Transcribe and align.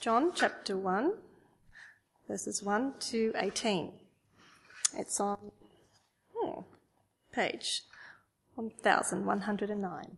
John 0.00 0.30
chapter 0.32 0.76
1, 0.76 1.12
verses 2.28 2.62
1 2.62 2.94
to 3.00 3.32
18. 3.34 3.90
It's 4.96 5.18
on 5.18 5.50
oh, 6.36 6.66
page 7.32 7.82
1109. 8.54 10.16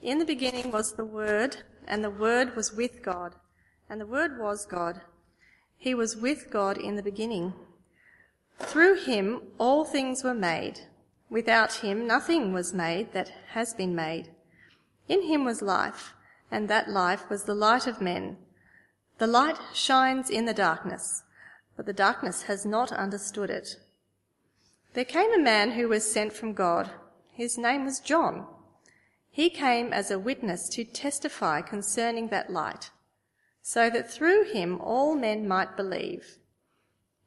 In 0.00 0.18
the 0.18 0.24
beginning 0.24 0.72
was 0.72 0.94
the 0.94 1.04
Word, 1.04 1.64
and 1.86 2.02
the 2.02 2.08
Word 2.08 2.56
was 2.56 2.72
with 2.72 3.02
God, 3.02 3.34
and 3.90 4.00
the 4.00 4.06
Word 4.06 4.38
was 4.38 4.64
God. 4.64 5.02
He 5.76 5.94
was 5.94 6.16
with 6.16 6.48
God 6.50 6.78
in 6.78 6.96
the 6.96 7.02
beginning. 7.02 7.52
Through 8.58 9.04
him 9.04 9.42
all 9.58 9.84
things 9.84 10.24
were 10.24 10.32
made. 10.32 10.80
Without 11.28 11.74
him 11.74 12.06
nothing 12.06 12.54
was 12.54 12.72
made 12.72 13.12
that 13.12 13.32
has 13.48 13.74
been 13.74 13.94
made. 13.94 14.30
In 15.08 15.24
him 15.24 15.44
was 15.44 15.60
life, 15.60 16.14
and 16.50 16.70
that 16.70 16.88
life 16.88 17.28
was 17.28 17.44
the 17.44 17.54
light 17.54 17.86
of 17.86 18.00
men. 18.00 18.38
The 19.18 19.26
light 19.26 19.58
shines 19.74 20.30
in 20.30 20.44
the 20.44 20.54
darkness, 20.54 21.24
but 21.76 21.86
the 21.86 21.92
darkness 21.92 22.42
has 22.42 22.64
not 22.64 22.92
understood 22.92 23.50
it. 23.50 23.76
There 24.94 25.04
came 25.04 25.32
a 25.32 25.42
man 25.42 25.72
who 25.72 25.88
was 25.88 26.10
sent 26.10 26.32
from 26.32 26.52
God. 26.52 26.90
His 27.32 27.58
name 27.58 27.84
was 27.84 27.98
John. 27.98 28.46
He 29.28 29.50
came 29.50 29.92
as 29.92 30.10
a 30.10 30.18
witness 30.20 30.68
to 30.70 30.84
testify 30.84 31.62
concerning 31.62 32.28
that 32.28 32.50
light, 32.50 32.90
so 33.60 33.90
that 33.90 34.10
through 34.10 34.52
him 34.52 34.80
all 34.80 35.16
men 35.16 35.48
might 35.48 35.76
believe. 35.76 36.38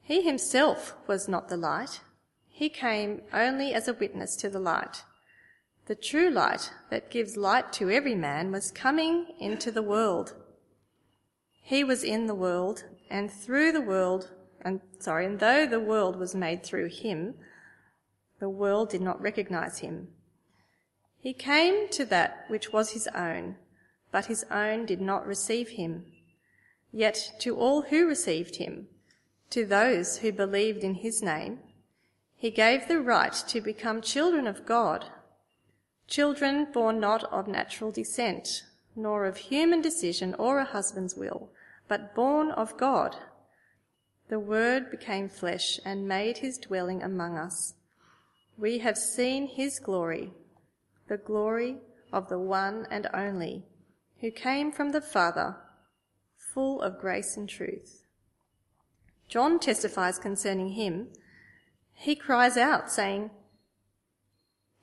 He 0.01 0.21
himself 0.21 0.95
was 1.07 1.27
not 1.27 1.49
the 1.49 1.57
light. 1.57 2.01
He 2.47 2.69
came 2.69 3.21
only 3.33 3.73
as 3.73 3.87
a 3.87 3.93
witness 3.93 4.35
to 4.37 4.49
the 4.49 4.59
light. 4.59 5.03
The 5.87 5.95
true 5.95 6.29
light 6.29 6.71
that 6.89 7.11
gives 7.11 7.35
light 7.35 7.73
to 7.73 7.89
every 7.89 8.15
man 8.15 8.51
was 8.51 8.71
coming 8.71 9.27
into 9.39 9.71
the 9.71 9.81
world. 9.81 10.35
He 11.61 11.83
was 11.83 12.03
in 12.03 12.27
the 12.27 12.35
world, 12.35 12.85
and 13.09 13.31
through 13.31 13.71
the 13.71 13.81
world, 13.81 14.31
and 14.61 14.81
sorry, 14.99 15.25
and 15.25 15.39
though 15.39 15.65
the 15.65 15.79
world 15.79 16.17
was 16.17 16.35
made 16.35 16.63
through 16.63 16.89
him, 16.89 17.35
the 18.39 18.49
world 18.49 18.89
did 18.89 19.01
not 19.01 19.21
recognize 19.21 19.79
him. 19.79 20.09
He 21.19 21.33
came 21.33 21.87
to 21.89 22.03
that 22.05 22.45
which 22.47 22.73
was 22.73 22.91
his 22.91 23.07
own, 23.09 23.57
but 24.11 24.25
his 24.25 24.43
own 24.49 24.85
did 24.85 24.99
not 24.99 25.27
receive 25.27 25.69
him. 25.69 26.05
Yet 26.91 27.33
to 27.39 27.55
all 27.55 27.83
who 27.83 28.07
received 28.07 28.55
him, 28.55 28.87
to 29.51 29.65
those 29.65 30.17
who 30.17 30.31
believed 30.31 30.83
in 30.83 30.95
his 30.95 31.21
name, 31.21 31.59
he 32.35 32.49
gave 32.49 32.87
the 32.87 32.99
right 32.99 33.33
to 33.33 33.61
become 33.61 34.01
children 34.01 34.47
of 34.47 34.65
God, 34.65 35.05
children 36.07 36.67
born 36.73 36.99
not 36.99 37.23
of 37.25 37.47
natural 37.47 37.91
descent, 37.91 38.63
nor 38.95 39.25
of 39.25 39.37
human 39.37 39.81
decision 39.81 40.33
or 40.35 40.59
a 40.59 40.65
husband's 40.65 41.15
will, 41.15 41.49
but 41.87 42.13
born 42.15 42.51
of 42.51 42.77
God. 42.77 43.15
The 44.29 44.39
Word 44.39 44.89
became 44.89 45.27
flesh 45.27 45.79
and 45.83 46.07
made 46.07 46.37
his 46.37 46.57
dwelling 46.57 47.03
among 47.03 47.37
us. 47.37 47.73
We 48.57 48.79
have 48.79 48.97
seen 48.97 49.47
his 49.47 49.79
glory, 49.79 50.31
the 51.07 51.17
glory 51.17 51.77
of 52.13 52.29
the 52.29 52.39
one 52.39 52.87
and 52.89 53.07
only, 53.13 53.63
who 54.19 54.31
came 54.31 54.71
from 54.71 54.91
the 54.91 55.01
Father, 55.01 55.57
full 56.53 56.81
of 56.81 56.99
grace 56.99 57.35
and 57.37 57.49
truth. 57.49 58.03
John 59.27 59.59
testifies 59.59 60.19
concerning 60.19 60.73
him. 60.73 61.07
He 61.93 62.15
cries 62.15 62.57
out, 62.57 62.91
saying, 62.91 63.31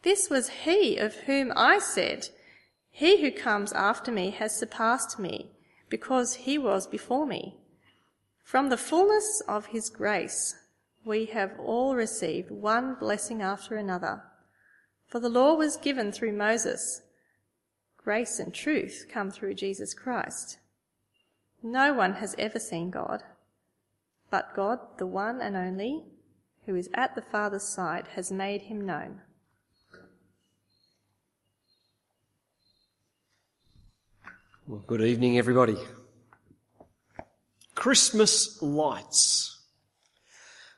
This 0.02 0.30
was 0.30 0.48
he 0.64 0.96
of 0.96 1.14
whom 1.26 1.52
I 1.54 1.78
said, 1.78 2.28
he 2.90 3.20
who 3.20 3.30
comes 3.30 3.72
after 3.72 4.10
me 4.10 4.30
has 4.30 4.58
surpassed 4.58 5.18
me, 5.18 5.50
because 5.88 6.34
he 6.34 6.58
was 6.58 6.86
before 6.86 7.26
me. 7.26 7.56
From 8.42 8.68
the 8.68 8.76
fullness 8.76 9.42
of 9.46 9.66
his 9.66 9.90
grace, 9.90 10.54
we 11.04 11.26
have 11.26 11.58
all 11.58 11.94
received 11.94 12.50
one 12.50 12.94
blessing 12.94 13.42
after 13.42 13.76
another. 13.76 14.22
For 15.06 15.20
the 15.20 15.28
law 15.28 15.54
was 15.54 15.76
given 15.76 16.12
through 16.12 16.32
Moses. 16.32 17.02
Grace 17.96 18.38
and 18.38 18.54
truth 18.54 19.06
come 19.10 19.30
through 19.30 19.54
Jesus 19.54 19.94
Christ. 19.94 20.58
No 21.62 21.92
one 21.92 22.14
has 22.14 22.34
ever 22.38 22.58
seen 22.58 22.90
God, 22.90 23.22
but 24.30 24.54
God, 24.54 24.78
the 24.98 25.06
one 25.06 25.40
and 25.40 25.56
only, 25.56 26.04
who 26.66 26.74
is 26.74 26.90
at 26.94 27.14
the 27.14 27.22
Father's 27.22 27.64
side, 27.74 28.08
has 28.14 28.30
made 28.30 28.62
him 28.62 28.84
known. 28.84 29.22
Well, 34.68 34.84
good 34.86 35.00
evening, 35.00 35.38
everybody. 35.38 35.78
Christmas 37.74 38.60
lights. 38.60 39.62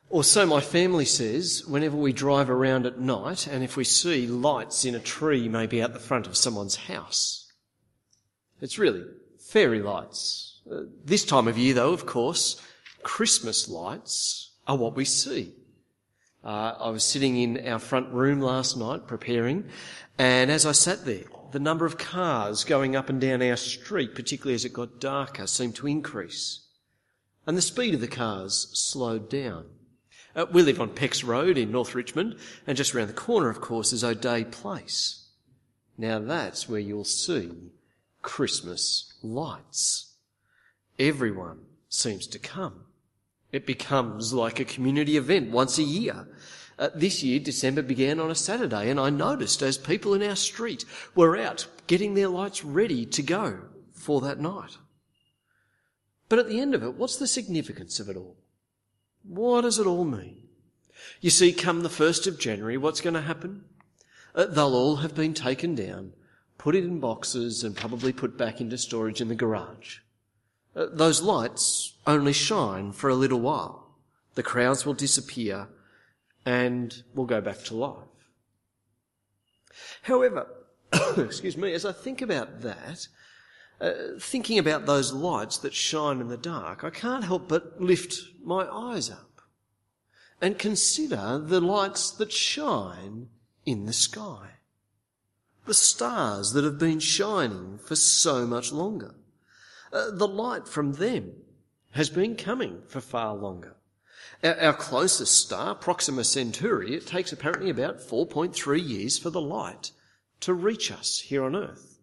Or 0.08 0.22
so 0.22 0.46
my 0.46 0.60
family 0.60 1.04
says 1.04 1.64
whenever 1.66 1.96
we 1.96 2.12
drive 2.12 2.50
around 2.50 2.86
at 2.86 3.00
night 3.00 3.48
and 3.48 3.64
if 3.64 3.76
we 3.76 3.82
see 3.82 4.28
lights 4.28 4.84
in 4.84 4.94
a 4.94 5.00
tree 5.00 5.48
maybe 5.48 5.82
out 5.82 5.92
the 5.92 5.98
front 5.98 6.28
of 6.28 6.36
someone's 6.36 6.76
house. 6.76 7.50
It's 8.60 8.78
really 8.78 9.02
fairy 9.40 9.82
lights. 9.82 10.60
Uh, 10.70 10.82
this 11.04 11.24
time 11.24 11.48
of 11.48 11.58
year 11.58 11.74
though, 11.74 11.92
of 11.92 12.06
course, 12.06 12.62
Christmas 13.02 13.68
lights 13.68 14.52
are 14.68 14.76
what 14.76 14.94
we 14.94 15.04
see. 15.04 15.52
Uh, 16.44 16.76
I 16.78 16.90
was 16.90 17.02
sitting 17.02 17.36
in 17.36 17.66
our 17.66 17.80
front 17.80 18.12
room 18.12 18.40
last 18.40 18.76
night 18.76 19.08
preparing 19.08 19.64
and 20.16 20.48
as 20.48 20.64
I 20.64 20.70
sat 20.70 21.04
there, 21.04 21.24
the 21.52 21.60
number 21.60 21.86
of 21.86 21.98
cars 21.98 22.64
going 22.64 22.94
up 22.94 23.08
and 23.08 23.20
down 23.20 23.42
our 23.42 23.56
street, 23.56 24.14
particularly 24.14 24.54
as 24.54 24.64
it 24.64 24.72
got 24.72 25.00
darker, 25.00 25.46
seemed 25.46 25.74
to 25.76 25.86
increase. 25.86 26.66
And 27.46 27.56
the 27.56 27.62
speed 27.62 27.94
of 27.94 28.00
the 28.00 28.08
cars 28.08 28.68
slowed 28.72 29.28
down. 29.28 29.66
Uh, 30.36 30.46
we 30.52 30.62
live 30.62 30.80
on 30.80 30.90
Pecks 30.90 31.24
Road 31.24 31.58
in 31.58 31.72
North 31.72 31.94
Richmond, 31.94 32.36
and 32.66 32.76
just 32.76 32.94
around 32.94 33.08
the 33.08 33.14
corner, 33.14 33.48
of 33.48 33.60
course, 33.60 33.92
is 33.92 34.04
O'Day 34.04 34.44
Place. 34.44 35.26
Now 35.98 36.18
that's 36.20 36.68
where 36.68 36.80
you'll 36.80 37.04
see 37.04 37.50
Christmas 38.22 39.14
lights. 39.22 40.14
Everyone 40.98 41.60
seems 41.88 42.26
to 42.28 42.38
come. 42.38 42.84
It 43.52 43.66
becomes 43.66 44.32
like 44.32 44.60
a 44.60 44.64
community 44.64 45.16
event 45.16 45.50
once 45.50 45.78
a 45.78 45.82
year. 45.82 46.28
Uh, 46.80 46.88
this 46.94 47.22
year, 47.22 47.38
December 47.38 47.82
began 47.82 48.18
on 48.18 48.30
a 48.30 48.34
Saturday, 48.34 48.88
and 48.88 48.98
I 48.98 49.10
noticed 49.10 49.60
as 49.60 49.76
people 49.76 50.14
in 50.14 50.22
our 50.22 50.34
street 50.34 50.86
were 51.14 51.36
out 51.36 51.66
getting 51.86 52.14
their 52.14 52.28
lights 52.28 52.64
ready 52.64 53.04
to 53.04 53.22
go 53.22 53.58
for 53.92 54.22
that 54.22 54.40
night. 54.40 54.78
But 56.30 56.38
at 56.38 56.48
the 56.48 56.58
end 56.58 56.74
of 56.74 56.82
it, 56.82 56.94
what's 56.94 57.16
the 57.16 57.26
significance 57.26 58.00
of 58.00 58.08
it 58.08 58.16
all? 58.16 58.38
What 59.22 59.60
does 59.60 59.78
it 59.78 59.86
all 59.86 60.06
mean? 60.06 60.48
You 61.20 61.28
see, 61.28 61.52
come 61.52 61.82
the 61.82 61.90
1st 61.90 62.26
of 62.26 62.38
January, 62.38 62.78
what's 62.78 63.02
going 63.02 63.12
to 63.12 63.20
happen? 63.20 63.64
Uh, 64.34 64.46
they'll 64.46 64.74
all 64.74 64.96
have 64.96 65.14
been 65.14 65.34
taken 65.34 65.74
down, 65.74 66.14
put 66.56 66.74
it 66.74 66.84
in 66.84 66.98
boxes, 66.98 67.62
and 67.62 67.76
probably 67.76 68.14
put 68.14 68.38
back 68.38 68.58
into 68.58 68.78
storage 68.78 69.20
in 69.20 69.28
the 69.28 69.34
garage. 69.34 69.98
Uh, 70.74 70.86
those 70.90 71.20
lights 71.20 71.98
only 72.06 72.32
shine 72.32 72.92
for 72.92 73.10
a 73.10 73.14
little 73.14 73.40
while. 73.40 73.98
The 74.34 74.42
crowds 74.42 74.86
will 74.86 74.94
disappear 74.94 75.68
and 76.44 77.02
we'll 77.14 77.26
go 77.26 77.40
back 77.40 77.62
to 77.64 77.76
life. 77.76 77.96
However, 80.02 80.46
excuse 81.16 81.56
me, 81.56 81.72
as 81.72 81.84
I 81.84 81.92
think 81.92 82.22
about 82.22 82.60
that, 82.62 83.08
uh, 83.80 83.92
thinking 84.18 84.58
about 84.58 84.86
those 84.86 85.12
lights 85.12 85.58
that 85.58 85.74
shine 85.74 86.20
in 86.20 86.28
the 86.28 86.36
dark, 86.36 86.84
I 86.84 86.90
can't 86.90 87.24
help 87.24 87.48
but 87.48 87.80
lift 87.80 88.14
my 88.42 88.66
eyes 88.68 89.10
up 89.10 89.40
and 90.40 90.58
consider 90.58 91.38
the 91.38 91.60
lights 91.60 92.10
that 92.12 92.32
shine 92.32 93.28
in 93.64 93.86
the 93.86 93.92
sky. 93.92 94.48
The 95.66 95.74
stars 95.74 96.52
that 96.52 96.64
have 96.64 96.78
been 96.78 97.00
shining 97.00 97.78
for 97.78 97.94
so 97.94 98.46
much 98.46 98.72
longer. 98.72 99.14
Uh, 99.92 100.10
the 100.10 100.28
light 100.28 100.66
from 100.66 100.94
them 100.94 101.32
has 101.92 102.08
been 102.08 102.36
coming 102.36 102.82
for 102.86 103.00
far 103.00 103.34
longer. 103.34 103.76
Our, 104.42 104.72
closest 104.72 105.38
star, 105.38 105.74
Proxima 105.74 106.24
Centauri, 106.24 106.94
it 106.94 107.06
takes 107.06 107.30
apparently 107.30 107.68
about 107.68 108.00
4.3 108.00 108.88
years 108.88 109.18
for 109.18 109.28
the 109.28 109.40
light 109.40 109.90
to 110.40 110.54
reach 110.54 110.90
us 110.90 111.20
here 111.20 111.44
on 111.44 111.54
Earth. 111.54 111.98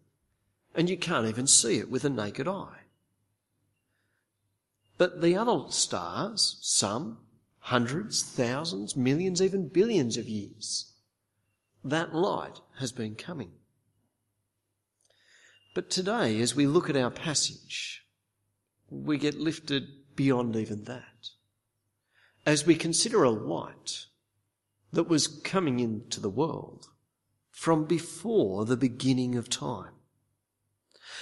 And 0.72 0.88
you 0.88 0.96
can't 0.96 1.26
even 1.26 1.48
see 1.48 1.78
it 1.78 1.90
with 1.90 2.04
a 2.04 2.10
naked 2.10 2.46
eye. 2.46 2.84
But 4.98 5.20
the 5.20 5.36
other 5.36 5.64
stars, 5.70 6.58
some, 6.60 7.18
hundreds, 7.58 8.22
thousands, 8.22 8.94
millions, 8.94 9.42
even 9.42 9.68
billions 9.68 10.16
of 10.16 10.28
years, 10.28 10.92
that 11.82 12.14
light 12.14 12.60
has 12.78 12.92
been 12.92 13.16
coming. 13.16 13.50
But 15.74 15.90
today, 15.90 16.40
as 16.40 16.54
we 16.54 16.66
look 16.66 16.88
at 16.88 16.96
our 16.96 17.10
passage, 17.10 18.04
we 18.90 19.18
get 19.18 19.40
lifted 19.40 19.88
beyond 20.14 20.54
even 20.54 20.84
that 20.84 21.30
as 22.48 22.64
we 22.64 22.74
consider 22.74 23.24
a 23.24 23.30
light 23.30 24.06
that 24.90 25.06
was 25.06 25.26
coming 25.26 25.80
into 25.80 26.18
the 26.18 26.30
world 26.30 26.86
from 27.50 27.84
before 27.84 28.64
the 28.64 28.74
beginning 28.74 29.34
of 29.34 29.50
time. 29.50 29.92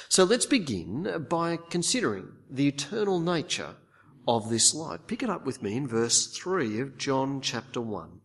So 0.08 0.22
let's 0.22 0.46
begin 0.46 1.26
by 1.28 1.58
considering 1.68 2.28
the 2.48 2.68
eternal 2.68 3.18
nature 3.18 3.74
of 4.28 4.50
this 4.50 4.72
light. 4.72 5.08
Pick 5.08 5.20
it 5.20 5.28
up 5.28 5.44
with 5.44 5.64
me 5.64 5.76
in 5.76 5.88
verse 5.88 6.28
3 6.28 6.78
of 6.78 6.96
John 6.96 7.40
chapter 7.40 7.80
1. 7.80 8.20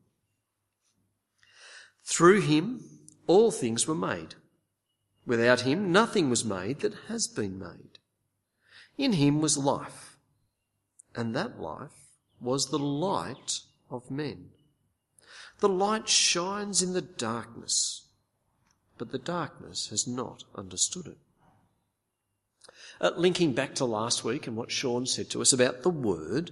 Through 2.05 2.41
him 2.41 2.83
all 3.25 3.49
things 3.49 3.87
were 3.87 3.95
made. 3.95 4.35
Without 5.25 5.61
him 5.61 5.91
nothing 5.91 6.29
was 6.29 6.45
made 6.45 6.81
that 6.81 6.93
has 7.07 7.27
been 7.27 7.57
made. 7.57 7.97
In 8.95 9.13
him 9.13 9.41
was 9.41 9.57
life, 9.57 10.19
and 11.15 11.35
that 11.35 11.59
life 11.59 12.00
was 12.41 12.69
the 12.69 12.79
light 12.79 13.61
of 13.89 14.09
men. 14.09 14.49
The 15.59 15.69
light 15.69 16.09
shines 16.09 16.81
in 16.81 16.93
the 16.93 17.01
darkness, 17.01 18.07
but 18.97 19.11
the 19.11 19.19
darkness 19.19 19.89
has 19.89 20.07
not 20.07 20.43
understood 20.55 21.07
it. 21.07 21.17
Uh, 22.99 23.11
linking 23.15 23.53
back 23.53 23.75
to 23.75 23.85
last 23.85 24.23
week 24.23 24.47
and 24.47 24.55
what 24.55 24.71
Sean 24.71 25.05
said 25.05 25.29
to 25.31 25.41
us 25.41 25.53
about 25.53 25.83
the 25.83 25.89
Word, 25.89 26.51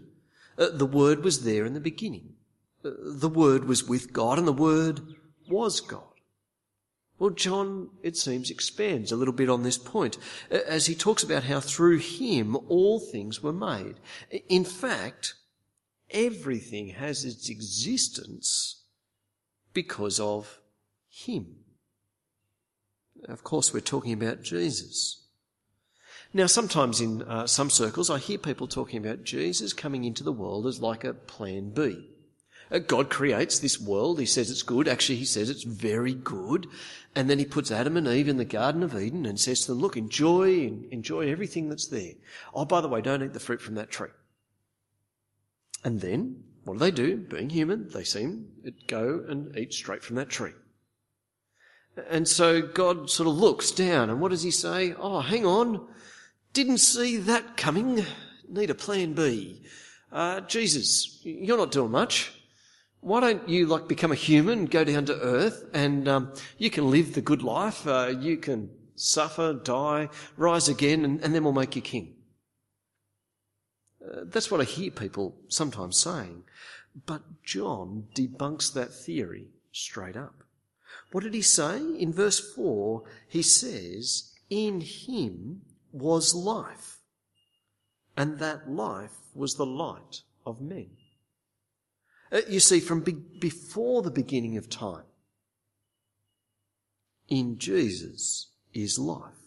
uh, 0.58 0.70
the 0.72 0.86
Word 0.86 1.24
was 1.24 1.44
there 1.44 1.66
in 1.66 1.74
the 1.74 1.80
beginning. 1.80 2.34
Uh, 2.84 2.92
the 3.00 3.30
Word 3.30 3.66
was 3.66 3.88
with 3.88 4.14
God 4.14 4.38
and 4.38 4.48
the 4.48 4.54
Word 4.54 5.02
was 5.48 5.80
God. 5.80 6.04
Well, 7.20 7.32
John, 7.32 7.90
it 8.02 8.16
seems, 8.16 8.50
expands 8.50 9.12
a 9.12 9.18
little 9.18 9.34
bit 9.34 9.50
on 9.50 9.64
this 9.64 9.78
point 9.78 10.18
uh, 10.52 10.60
as 10.68 10.86
he 10.86 10.96
talks 10.96 11.22
about 11.22 11.44
how 11.44 11.60
through 11.60 11.98
him 11.98 12.56
all 12.68 13.00
things 13.00 13.44
were 13.44 13.54
made. 13.54 13.96
In 14.48 14.64
fact, 14.64 15.34
everything 16.12 16.90
has 16.90 17.26
its 17.26 17.50
existence 17.50 18.84
because 19.74 20.20
of 20.20 20.60
him. 21.10 21.56
Of 23.28 23.44
course, 23.44 23.74
we're 23.74 23.82
talking 23.82 24.14
about 24.14 24.44
Jesus. 24.44 25.26
Now, 26.34 26.46
sometimes 26.46 27.02
in 27.02 27.24
uh, 27.24 27.48
some 27.48 27.70
circles, 27.70 28.10
I 28.10 28.20
hear 28.20 28.38
people 28.38 28.68
talking 28.68 29.04
about 29.04 29.24
Jesus 29.24 29.74
coming 29.74 30.06
into 30.06 30.24
the 30.24 30.32
world 30.32 30.68
as 30.68 30.80
like 30.80 31.04
a 31.04 31.14
plan 31.14 31.72
B. 31.72 32.08
Uh, 32.72 32.78
God 32.78 33.10
creates 33.10 33.58
this 33.58 33.82
world. 33.82 34.20
He 34.20 34.28
says 34.28 34.52
it's 34.52 34.62
good. 34.62 34.88
Actually, 34.88 35.16
he 35.18 35.26
says 35.26 35.50
it's 35.50 35.64
very 35.64 36.14
good. 36.14 36.68
And 37.16 37.28
then 37.30 37.40
he 37.40 37.46
puts 37.46 37.72
Adam 37.72 37.98
and 37.98 38.08
Eve 38.08 38.30
in 38.30 38.38
the 38.38 38.46
Garden 38.46 38.84
of 38.84 38.96
Eden 38.96 39.26
and 39.26 39.40
says 39.40 39.62
to 39.62 39.72
them, 39.72 39.80
look, 39.80 39.98
enjoy, 39.98 40.72
enjoy 40.92 41.32
everything 41.32 41.68
that's 41.68 41.88
there. 41.88 42.14
Oh, 42.54 42.66
by 42.66 42.82
the 42.82 42.88
way, 42.88 43.02
don't 43.02 43.24
eat 43.24 43.34
the 43.34 43.40
fruit 43.40 43.62
from 43.62 43.76
that 43.76 43.90
tree. 43.90 44.10
And 45.84 46.02
then, 46.02 46.44
what 46.66 46.74
do 46.74 46.80
they 46.80 46.92
do? 46.92 47.18
Being 47.18 47.50
human, 47.50 47.90
they 47.90 48.04
seem 48.04 48.48
to 48.64 48.72
go 48.88 49.24
and 49.28 49.56
eat 49.58 49.74
straight 49.74 50.04
from 50.04 50.18
that 50.18 50.30
tree. 50.30 50.52
And 52.10 52.28
so 52.28 52.62
God 52.62 53.10
sort 53.10 53.28
of 53.28 53.36
looks 53.36 53.72
down 53.72 54.10
and 54.10 54.22
what 54.22 54.32
does 54.32 54.44
he 54.44 54.52
say? 54.52 54.94
Oh, 54.98 55.20
hang 55.22 55.46
on. 55.46 55.88
Didn't 56.54 56.78
see 56.78 57.18
that 57.18 57.58
coming. 57.58 58.06
Need 58.48 58.70
a 58.70 58.76
plan 58.76 59.14
B. 59.14 59.62
Uh, 60.12 60.42
Jesus, 60.42 61.20
you're 61.24 61.58
not 61.58 61.72
doing 61.72 61.92
much. 61.92 62.32
Why 63.02 63.22
don't 63.22 63.48
you 63.48 63.68
like 63.68 63.88
become 63.88 64.12
a 64.12 64.16
human, 64.16 64.66
go 64.66 64.84
down 64.84 65.06
to 65.06 65.20
earth, 65.20 65.64
and 65.74 66.08
um, 66.08 66.34
you 66.58 66.70
can 66.70 66.92
live 66.92 67.14
the 67.14 67.22
good 67.22 67.44
life. 67.44 67.88
Uh, 67.88 68.14
you 68.20 68.38
can 68.38 68.70
suffer, 68.96 69.54
die, 69.54 70.10
rise 70.36 70.68
again, 70.68 71.06
and, 71.06 71.24
and 71.24 71.34
then 71.34 71.44
we'll 71.44 71.54
make 71.54 71.76
you 71.76 71.82
king. 71.82 72.16
That's 74.24 74.50
what 74.50 74.62
I 74.62 74.66
hear 74.66 74.92
people 74.92 75.36
sometimes 75.48 75.98
saying. 75.98 76.44
But 77.06 77.44
John 77.44 78.08
debunks 78.16 78.74
that 78.74 78.94
theory 78.94 79.50
straight 79.72 80.18
up. 80.18 80.44
What 81.12 81.24
did 81.24 81.34
he 81.34 81.42
say? 81.42 81.78
In 81.78 82.14
verse 82.14 82.40
4, 82.40 83.04
he 83.28 83.42
says, 83.42 84.34
In 84.50 84.82
him 84.82 85.62
was 85.92 86.34
life, 86.34 87.00
and 88.18 88.40
that 88.40 88.70
life 88.70 89.18
was 89.34 89.56
the 89.56 89.66
light 89.66 90.22
of 90.46 90.62
men. 90.62 90.92
Uh, 92.32 92.42
you 92.48 92.60
see, 92.60 92.80
from 92.80 93.02
be- 93.02 93.16
before 93.40 94.02
the 94.02 94.12
beginning 94.12 94.58
of 94.58 94.70
time, 94.70 95.06
in 97.28 97.58
Jesus 97.58 98.52
is 98.74 99.00
life. 99.00 99.39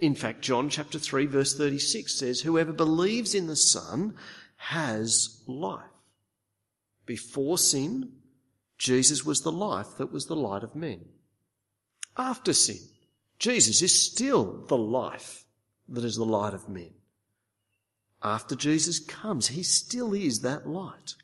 In 0.00 0.14
fact, 0.14 0.42
John 0.42 0.68
chapter 0.68 0.98
3 0.98 1.26
verse 1.26 1.56
36 1.56 2.14
says, 2.14 2.40
whoever 2.40 2.72
believes 2.72 3.34
in 3.34 3.46
the 3.46 3.56
Son 3.56 4.14
has 4.56 5.42
life. 5.46 5.84
Before 7.06 7.56
sin, 7.56 8.12
Jesus 8.78 9.24
was 9.24 9.40
the 9.40 9.52
life 9.52 9.96
that 9.98 10.12
was 10.12 10.26
the 10.26 10.36
light 10.36 10.62
of 10.62 10.74
men. 10.74 11.06
After 12.16 12.52
sin, 12.52 12.78
Jesus 13.38 13.80
is 13.80 14.02
still 14.02 14.64
the 14.68 14.76
life 14.76 15.44
that 15.88 16.04
is 16.04 16.16
the 16.16 16.24
light 16.24 16.54
of 16.54 16.68
men. 16.68 16.92
After 18.22 18.54
Jesus 18.54 18.98
comes, 18.98 19.48
he 19.48 19.62
still 19.62 20.12
is 20.12 20.40
that 20.40 20.68
light, 20.68 21.14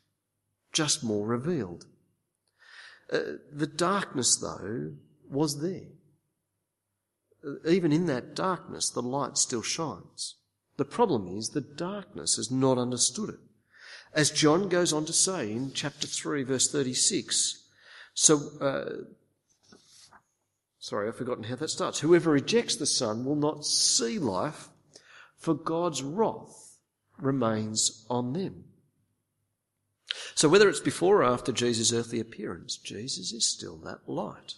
just 0.73 1.03
more 1.03 1.27
revealed. 1.27 1.85
Uh, 3.11 3.19
the 3.51 3.67
darkness, 3.67 4.35
though, 4.37 4.93
was 5.29 5.61
there. 5.61 5.96
Uh, 7.45 7.69
even 7.69 7.91
in 7.91 8.05
that 8.07 8.35
darkness, 8.35 8.89
the 8.89 9.01
light 9.01 9.37
still 9.37 9.61
shines. 9.61 10.35
The 10.77 10.85
problem 10.85 11.27
is 11.27 11.49
the 11.49 11.61
darkness 11.61 12.35
has 12.35 12.51
not 12.51 12.77
understood 12.77 13.29
it. 13.29 13.39
As 14.13 14.31
John 14.31 14.69
goes 14.69 14.93
on 14.93 15.05
to 15.05 15.13
say 15.13 15.51
in 15.51 15.73
chapter 15.73 16.07
3, 16.07 16.43
verse 16.43 16.71
36, 16.71 17.63
so, 18.13 18.49
uh, 18.59 19.03
Sorry, 20.79 21.09
I've 21.09 21.17
forgotten 21.17 21.43
how 21.43 21.57
that 21.57 21.69
starts. 21.69 21.99
Whoever 21.99 22.31
rejects 22.31 22.77
the 22.77 22.85
Son 22.85 23.25
will 23.25 23.35
not 23.35 23.65
see 23.65 24.17
life, 24.17 24.69
for 25.35 25.53
God's 25.53 26.01
wrath 26.01 26.77
remains 27.19 28.05
on 28.09 28.31
them. 28.31 28.63
So 30.33 30.47
whether 30.47 30.69
it's 30.69 30.79
before 30.79 31.17
or 31.17 31.25
after 31.25 31.51
Jesus' 31.51 31.91
earthly 31.91 32.21
appearance, 32.21 32.77
Jesus 32.77 33.33
is 33.33 33.45
still 33.45 33.75
that 33.79 34.07
light 34.07 34.55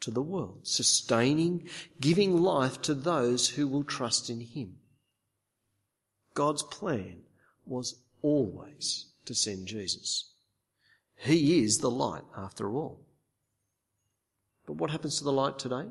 to 0.00 0.10
the 0.10 0.22
world, 0.22 0.60
sustaining, 0.62 1.68
giving 2.00 2.36
life 2.36 2.80
to 2.82 2.94
those 2.94 3.50
who 3.50 3.66
will 3.66 3.84
trust 3.84 4.30
in 4.30 4.40
Him. 4.40 4.76
God's 6.34 6.62
plan 6.62 7.22
was 7.64 7.96
always 8.22 9.06
to 9.24 9.34
send 9.34 9.66
Jesus. 9.66 10.30
He 11.16 11.62
is 11.62 11.78
the 11.78 11.90
light 11.90 12.24
after 12.36 12.74
all. 12.74 13.00
But 14.66 14.74
what 14.74 14.90
happens 14.90 15.18
to 15.18 15.24
the 15.24 15.32
light 15.32 15.58
today? 15.58 15.86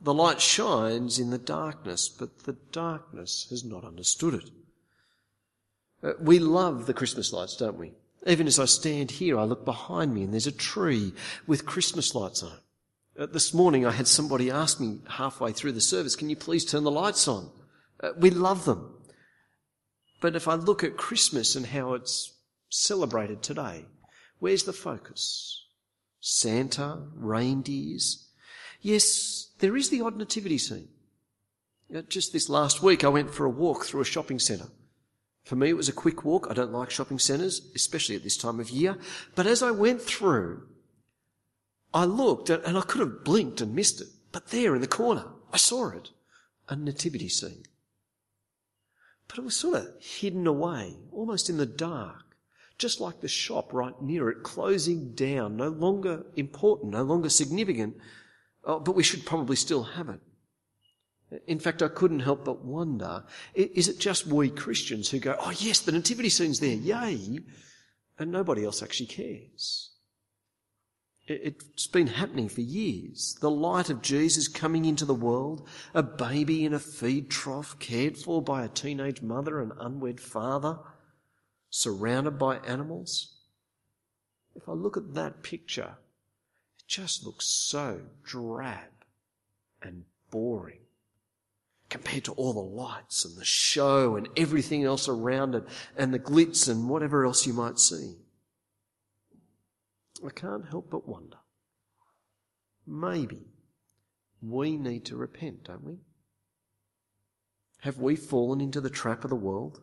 The 0.00 0.14
light 0.14 0.40
shines 0.40 1.18
in 1.18 1.30
the 1.30 1.38
darkness, 1.38 2.08
but 2.08 2.44
the 2.44 2.56
darkness 2.72 3.46
has 3.50 3.64
not 3.64 3.84
understood 3.84 4.34
it. 4.34 4.50
Uh, 6.02 6.12
we 6.20 6.38
love 6.38 6.86
the 6.86 6.94
Christmas 6.94 7.32
lights, 7.32 7.56
don't 7.56 7.78
we? 7.78 7.92
Even 8.26 8.46
as 8.46 8.58
I 8.58 8.64
stand 8.64 9.12
here, 9.12 9.38
I 9.38 9.44
look 9.44 9.64
behind 9.64 10.14
me 10.14 10.24
and 10.24 10.32
there's 10.32 10.48
a 10.48 10.52
tree 10.52 11.12
with 11.46 11.66
Christmas 11.66 12.14
lights 12.14 12.42
on. 12.42 12.58
Uh, 13.18 13.26
this 13.26 13.54
morning 13.54 13.86
I 13.86 13.92
had 13.92 14.08
somebody 14.08 14.50
ask 14.50 14.80
me 14.80 14.98
halfway 15.08 15.52
through 15.52 15.72
the 15.72 15.80
service, 15.80 16.16
can 16.16 16.28
you 16.28 16.36
please 16.36 16.64
turn 16.64 16.84
the 16.84 16.90
lights 16.90 17.28
on? 17.28 17.50
Uh, 18.00 18.10
we 18.18 18.30
love 18.30 18.64
them. 18.64 18.94
But 20.20 20.34
if 20.34 20.48
I 20.48 20.54
look 20.54 20.82
at 20.82 20.96
Christmas 20.96 21.54
and 21.54 21.66
how 21.66 21.94
it's 21.94 22.34
celebrated 22.68 23.42
today, 23.42 23.84
where's 24.38 24.64
the 24.64 24.72
focus? 24.72 25.64
Santa, 26.20 27.04
reindeers. 27.14 28.28
Yes, 28.80 29.50
there 29.60 29.76
is 29.76 29.90
the 29.90 30.00
odd 30.00 30.16
nativity 30.16 30.58
scene. 30.58 30.88
Just 32.08 32.32
this 32.32 32.48
last 32.48 32.82
week, 32.82 33.04
I 33.04 33.08
went 33.08 33.32
for 33.32 33.46
a 33.46 33.50
walk 33.50 33.84
through 33.84 34.00
a 34.00 34.04
shopping 34.04 34.40
centre. 34.40 34.68
For 35.46 35.56
me, 35.56 35.70
it 35.70 35.76
was 35.76 35.88
a 35.88 35.94
quick 35.94 36.24
walk. 36.24 36.48
I 36.50 36.54
don't 36.54 36.72
like 36.72 36.90
shopping 36.90 37.18
centres, 37.18 37.70
especially 37.74 38.16
at 38.16 38.22
this 38.22 38.36
time 38.36 38.60
of 38.60 38.68
year. 38.68 38.98
But 39.34 39.46
as 39.46 39.62
I 39.62 39.70
went 39.70 40.02
through, 40.02 40.66
I 41.94 42.04
looked 42.04 42.50
and 42.50 42.76
I 42.76 42.82
could 42.82 43.00
have 43.00 43.24
blinked 43.24 43.62
and 43.62 43.74
missed 43.74 44.02
it. 44.02 44.08
But 44.32 44.48
there 44.48 44.74
in 44.74 44.82
the 44.82 44.86
corner, 44.86 45.24
I 45.52 45.56
saw 45.56 45.88
it. 45.90 46.10
A 46.68 46.76
nativity 46.76 47.28
scene. 47.28 47.62
But 49.28 49.38
it 49.38 49.44
was 49.44 49.56
sort 49.56 49.76
of 49.76 49.88
hidden 50.00 50.46
away, 50.46 50.96
almost 51.12 51.48
in 51.48 51.56
the 51.56 51.64
dark 51.64 52.26
just 52.78 53.00
like 53.00 53.20
the 53.20 53.28
shop 53.28 53.72
right 53.72 54.00
near 54.02 54.28
it, 54.28 54.42
closing 54.42 55.12
down, 55.14 55.56
no 55.56 55.68
longer 55.68 56.26
important, 56.36 56.92
no 56.92 57.02
longer 57.02 57.28
significant, 57.28 57.96
oh, 58.64 58.78
but 58.78 58.94
we 58.94 59.02
should 59.02 59.24
probably 59.24 59.56
still 59.56 59.82
have 59.82 60.08
it. 60.08 60.20
In 61.46 61.58
fact, 61.58 61.82
I 61.82 61.88
couldn't 61.88 62.20
help 62.20 62.44
but 62.44 62.64
wonder, 62.64 63.24
is 63.54 63.88
it 63.88 63.98
just 63.98 64.26
we 64.26 64.48
Christians 64.48 65.10
who 65.10 65.18
go, 65.18 65.36
oh 65.40 65.52
yes, 65.58 65.80
the 65.80 65.92
nativity 65.92 66.28
scene's 66.28 66.60
there, 66.60 66.76
yay, 66.76 67.40
and 68.18 68.30
nobody 68.30 68.64
else 68.64 68.82
actually 68.82 69.06
cares? 69.06 69.90
It's 71.28 71.88
been 71.88 72.06
happening 72.06 72.48
for 72.48 72.60
years. 72.60 73.36
The 73.40 73.50
light 73.50 73.90
of 73.90 74.00
Jesus 74.00 74.46
coming 74.46 74.84
into 74.84 75.04
the 75.04 75.14
world, 75.14 75.66
a 75.92 76.02
baby 76.04 76.64
in 76.64 76.72
a 76.72 76.78
feed 76.78 77.28
trough 77.30 77.76
cared 77.80 78.16
for 78.16 78.40
by 78.40 78.64
a 78.64 78.68
teenage 78.68 79.22
mother 79.22 79.60
and 79.60 79.72
unwed 79.80 80.20
father, 80.20 80.78
surrounded 81.68 82.38
by 82.38 82.58
animals. 82.58 83.34
If 84.54 84.68
I 84.68 84.72
look 84.72 84.96
at 84.96 85.14
that 85.14 85.42
picture, 85.42 85.96
it 86.78 86.86
just 86.86 87.26
looks 87.26 87.46
so 87.46 88.02
drab 88.22 89.04
and 89.82 90.04
boring. 90.30 90.85
Compared 91.96 92.24
to 92.24 92.32
all 92.32 92.52
the 92.52 92.60
lights 92.60 93.24
and 93.24 93.34
the 93.38 93.44
show 93.44 94.16
and 94.16 94.28
everything 94.36 94.84
else 94.84 95.08
around 95.08 95.54
it 95.54 95.64
and 95.96 96.12
the 96.12 96.18
glitz 96.18 96.68
and 96.68 96.90
whatever 96.90 97.24
else 97.24 97.46
you 97.46 97.54
might 97.54 97.78
see. 97.78 98.16
I 100.24 100.28
can't 100.28 100.68
help 100.68 100.90
but 100.90 101.08
wonder. 101.08 101.38
Maybe 102.86 103.46
we 104.42 104.76
need 104.76 105.06
to 105.06 105.16
repent, 105.16 105.64
don't 105.64 105.84
we? 105.84 105.96
Have 107.80 107.96
we 107.96 108.14
fallen 108.14 108.60
into 108.60 108.82
the 108.82 108.90
trap 108.90 109.24
of 109.24 109.30
the 109.30 109.36
world? 109.36 109.80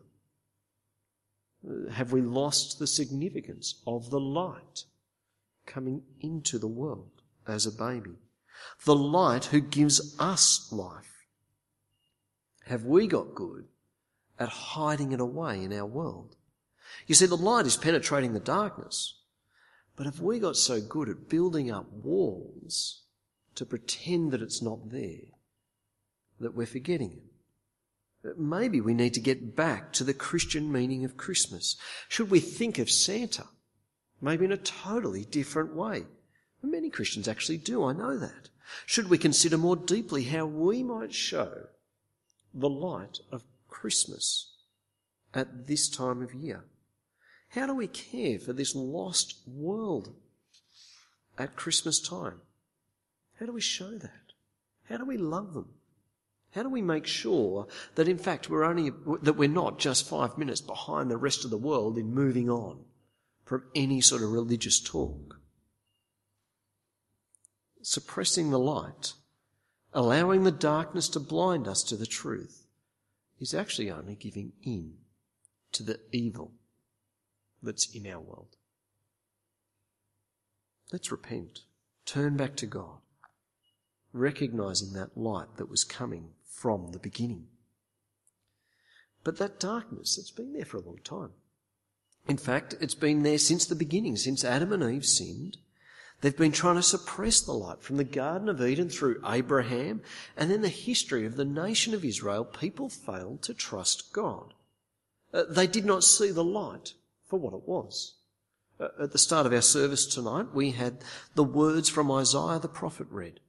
Have 1.90 2.12
we 2.12 2.20
lost 2.20 2.78
the 2.78 2.86
significance 2.86 3.82
of 3.88 4.10
the 4.10 4.20
light 4.20 4.84
coming 5.66 6.02
into 6.20 6.60
the 6.60 6.68
world 6.68 7.22
as 7.48 7.66
a 7.66 7.72
baby? 7.72 8.18
The 8.84 8.94
light 8.94 9.46
who 9.46 9.60
gives 9.60 10.14
us 10.20 10.70
life. 10.70 11.13
Have 12.66 12.84
we 12.84 13.06
got 13.06 13.34
good 13.34 13.66
at 14.38 14.48
hiding 14.48 15.12
it 15.12 15.20
away 15.20 15.62
in 15.62 15.72
our 15.72 15.86
world? 15.86 16.36
You 17.06 17.14
see, 17.14 17.26
the 17.26 17.36
light 17.36 17.66
is 17.66 17.76
penetrating 17.76 18.32
the 18.32 18.40
darkness. 18.40 19.20
But 19.96 20.06
have 20.06 20.20
we 20.20 20.38
got 20.38 20.56
so 20.56 20.80
good 20.80 21.08
at 21.08 21.28
building 21.28 21.70
up 21.70 21.92
walls 21.92 23.02
to 23.54 23.66
pretend 23.66 24.32
that 24.32 24.42
it's 24.42 24.62
not 24.62 24.90
there 24.90 25.30
that 26.40 26.54
we're 26.54 26.66
forgetting 26.66 27.12
it? 27.12 28.38
Maybe 28.38 28.80
we 28.80 28.94
need 28.94 29.14
to 29.14 29.20
get 29.20 29.54
back 29.54 29.92
to 29.92 30.04
the 30.04 30.14
Christian 30.14 30.72
meaning 30.72 31.04
of 31.04 31.16
Christmas. 31.16 31.76
Should 32.08 32.30
we 32.30 32.40
think 32.40 32.78
of 32.78 32.90
Santa? 32.90 33.44
Maybe 34.20 34.46
in 34.46 34.52
a 34.52 34.56
totally 34.56 35.26
different 35.26 35.74
way. 35.74 36.04
Many 36.62 36.88
Christians 36.88 37.28
actually 37.28 37.58
do, 37.58 37.84
I 37.84 37.92
know 37.92 38.16
that. 38.16 38.48
Should 38.86 39.10
we 39.10 39.18
consider 39.18 39.58
more 39.58 39.76
deeply 39.76 40.24
how 40.24 40.46
we 40.46 40.82
might 40.82 41.12
show 41.12 41.66
the 42.54 42.68
light 42.68 43.18
of 43.32 43.44
Christmas 43.68 44.52
at 45.34 45.66
this 45.66 45.88
time 45.88 46.22
of 46.22 46.32
year? 46.32 46.64
How 47.48 47.66
do 47.66 47.74
we 47.74 47.86
care 47.86 48.38
for 48.38 48.52
this 48.52 48.74
lost 48.74 49.36
world 49.46 50.14
at 51.38 51.56
Christmas 51.56 52.00
time? 52.00 52.40
How 53.38 53.46
do 53.46 53.52
we 53.52 53.60
show 53.60 53.98
that? 53.98 54.32
How 54.88 54.96
do 54.96 55.04
we 55.04 55.16
love 55.16 55.54
them? 55.54 55.68
How 56.54 56.62
do 56.62 56.68
we 56.68 56.82
make 56.82 57.06
sure 57.06 57.66
that 57.96 58.06
in 58.06 58.18
fact 58.18 58.48
we're 58.48 58.64
only, 58.64 58.92
that 59.22 59.36
we're 59.36 59.48
not 59.48 59.80
just 59.80 60.08
five 60.08 60.38
minutes 60.38 60.60
behind 60.60 61.10
the 61.10 61.16
rest 61.16 61.44
of 61.44 61.50
the 61.50 61.58
world 61.58 61.98
in 61.98 62.14
moving 62.14 62.48
on 62.48 62.84
from 63.44 63.64
any 63.74 64.00
sort 64.00 64.22
of 64.22 64.30
religious 64.30 64.80
talk? 64.80 65.40
Suppressing 67.82 68.50
the 68.50 68.58
light, 68.58 69.14
allowing 69.94 70.42
the 70.42 70.50
darkness 70.50 71.08
to 71.08 71.20
blind 71.20 71.68
us 71.68 71.82
to 71.84 71.96
the 71.96 72.06
truth, 72.06 72.66
is 73.40 73.54
actually 73.54 73.90
only 73.90 74.14
giving 74.14 74.52
in 74.62 74.94
to 75.72 75.82
the 75.82 76.00
evil 76.12 76.52
that's 77.62 77.94
in 77.94 78.06
our 78.06 78.20
world. 78.20 78.56
Let's 80.92 81.10
repent. 81.10 81.60
Turn 82.04 82.36
back 82.36 82.56
to 82.56 82.66
God, 82.66 82.98
recognizing 84.12 84.92
that 84.92 85.16
light 85.16 85.56
that 85.56 85.70
was 85.70 85.84
coming 85.84 86.30
from 86.44 86.92
the 86.92 86.98
beginning. 86.98 87.46
But 89.22 89.38
that 89.38 89.58
darkness, 89.58 90.18
it's 90.18 90.30
been 90.30 90.52
there 90.52 90.66
for 90.66 90.76
a 90.76 90.84
long 90.84 90.98
time. 91.02 91.30
In 92.28 92.36
fact, 92.36 92.74
it's 92.80 92.94
been 92.94 93.22
there 93.22 93.38
since 93.38 93.66
the 93.66 93.74
beginning, 93.74 94.16
since 94.16 94.44
Adam 94.44 94.72
and 94.72 94.82
Eve 94.82 95.04
sinned. 95.04 95.58
They've 96.20 96.36
been 96.36 96.52
trying 96.52 96.76
to 96.76 96.82
suppress 96.82 97.40
the 97.40 97.52
light 97.52 97.82
from 97.82 97.96
the 97.96 98.04
Garden 98.04 98.48
of 98.48 98.62
Eden 98.62 98.88
through 98.88 99.20
Abraham, 99.26 100.00
and 100.36 100.50
then 100.50 100.62
the 100.62 100.68
history 100.68 101.26
of 101.26 101.36
the 101.36 101.44
nation 101.44 101.92
of 101.92 102.04
Israel, 102.04 102.44
people 102.44 102.88
failed 102.88 103.42
to 103.42 103.54
trust 103.54 104.12
God. 104.12 104.54
Uh, 105.32 105.42
they 105.50 105.66
did 105.66 105.84
not 105.84 106.04
see 106.04 106.30
the 106.30 106.44
light 106.44 106.94
for 107.26 107.38
what 107.38 107.52
it 107.52 107.68
was. 107.68 108.14
Uh, 108.80 108.88
at 109.00 109.12
the 109.12 109.18
start 109.18 109.46
of 109.46 109.52
our 109.52 109.62
service 109.62 110.06
tonight, 110.06 110.54
we 110.54 110.70
had 110.72 111.04
the 111.34 111.44
words 111.44 111.88
from 111.88 112.10
Isaiah 112.10 112.58
the 112.58 112.68
prophet 112.68 113.06
read. 113.10 113.40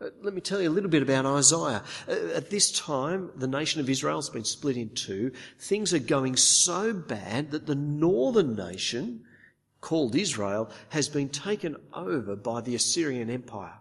Uh, 0.00 0.08
let 0.22 0.32
me 0.32 0.40
tell 0.40 0.62
you 0.62 0.68
a 0.68 0.72
little 0.72 0.88
bit 0.88 1.02
about 1.02 1.26
Isaiah. 1.26 1.82
Uh, 2.08 2.12
at 2.34 2.50
this 2.50 2.72
time, 2.72 3.30
the 3.36 3.46
nation 3.46 3.80
of 3.80 3.90
Israel 3.90 4.16
has 4.16 4.30
been 4.30 4.44
split 4.44 4.76
in 4.76 4.90
two. 4.90 5.32
Things 5.58 5.92
are 5.92 5.98
going 5.98 6.36
so 6.36 6.94
bad 6.94 7.50
that 7.50 7.66
the 7.66 7.74
northern 7.74 8.54
nation, 8.54 9.24
called 9.80 10.14
Israel, 10.14 10.70
has 10.90 11.08
been 11.08 11.28
taken 11.28 11.76
over 11.92 12.36
by 12.36 12.60
the 12.60 12.74
Assyrian 12.74 13.30
Empire. 13.30 13.78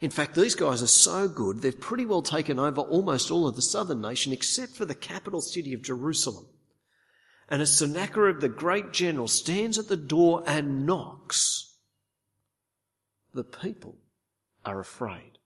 In 0.00 0.10
fact, 0.10 0.34
these 0.34 0.54
guys 0.54 0.82
are 0.82 0.88
so 0.88 1.28
good, 1.28 1.62
they've 1.62 1.78
pretty 1.78 2.06
well 2.06 2.22
taken 2.22 2.58
over 2.58 2.80
almost 2.80 3.30
all 3.30 3.46
of 3.46 3.56
the 3.56 3.62
southern 3.62 4.00
nation 4.00 4.32
except 4.32 4.74
for 4.74 4.84
the 4.84 4.94
capital 4.94 5.40
city 5.40 5.74
of 5.74 5.82
Jerusalem. 5.82 6.46
And 7.48 7.60
as 7.60 7.76
Sennacherib, 7.76 8.40
the 8.40 8.48
great 8.48 8.92
general, 8.92 9.28
stands 9.28 9.78
at 9.78 9.88
the 9.88 9.96
door 9.96 10.42
and 10.46 10.86
knocks, 10.86 11.76
the 13.34 13.44
people 13.44 13.98
are 14.64 14.80
afraid. 14.80 15.38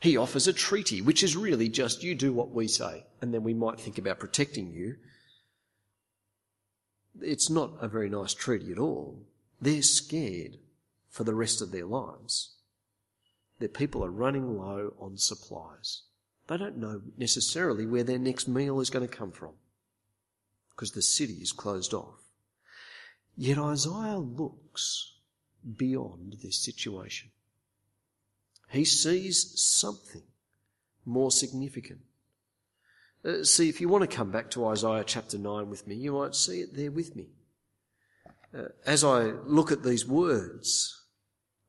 He 0.00 0.16
offers 0.16 0.46
a 0.46 0.52
treaty, 0.52 1.00
which 1.00 1.22
is 1.22 1.36
really 1.36 1.68
just 1.68 2.02
you 2.02 2.14
do 2.14 2.32
what 2.32 2.50
we 2.50 2.68
say, 2.68 3.06
and 3.20 3.32
then 3.32 3.42
we 3.42 3.54
might 3.54 3.80
think 3.80 3.98
about 3.98 4.18
protecting 4.18 4.70
you. 4.70 4.96
It's 7.20 7.50
not 7.50 7.72
a 7.80 7.88
very 7.88 8.08
nice 8.08 8.34
treaty 8.34 8.72
at 8.72 8.78
all. 8.78 9.22
They're 9.60 9.82
scared 9.82 10.58
for 11.08 11.24
the 11.24 11.34
rest 11.34 11.62
of 11.62 11.70
their 11.70 11.86
lives. 11.86 12.54
Their 13.58 13.68
people 13.68 14.04
are 14.04 14.10
running 14.10 14.58
low 14.58 14.94
on 14.98 15.16
supplies. 15.16 16.02
They 16.48 16.56
don't 16.56 16.76
know 16.76 17.02
necessarily 17.16 17.86
where 17.86 18.02
their 18.02 18.18
next 18.18 18.48
meal 18.48 18.80
is 18.80 18.90
going 18.90 19.06
to 19.06 19.16
come 19.16 19.32
from 19.32 19.52
because 20.70 20.90
the 20.90 21.02
city 21.02 21.34
is 21.34 21.52
closed 21.52 21.94
off. 21.94 22.20
Yet 23.36 23.58
Isaiah 23.58 24.18
looks 24.18 25.14
beyond 25.76 26.36
this 26.42 26.56
situation. 26.56 27.30
He 28.70 28.84
sees 28.84 29.60
something 29.60 30.22
more 31.04 31.30
significant. 31.30 32.00
Uh, 33.24 33.42
see, 33.42 33.68
if 33.68 33.80
you 33.80 33.88
want 33.88 34.08
to 34.08 34.16
come 34.16 34.30
back 34.30 34.50
to 34.50 34.66
Isaiah 34.66 35.04
chapter 35.04 35.38
9 35.38 35.70
with 35.70 35.86
me, 35.86 35.94
you 35.94 36.12
might 36.12 36.34
see 36.34 36.60
it 36.60 36.74
there 36.74 36.90
with 36.90 37.16
me. 37.16 37.26
Uh, 38.56 38.68
as 38.86 39.02
I 39.02 39.32
look 39.46 39.72
at 39.72 39.82
these 39.82 40.06
words, 40.06 41.02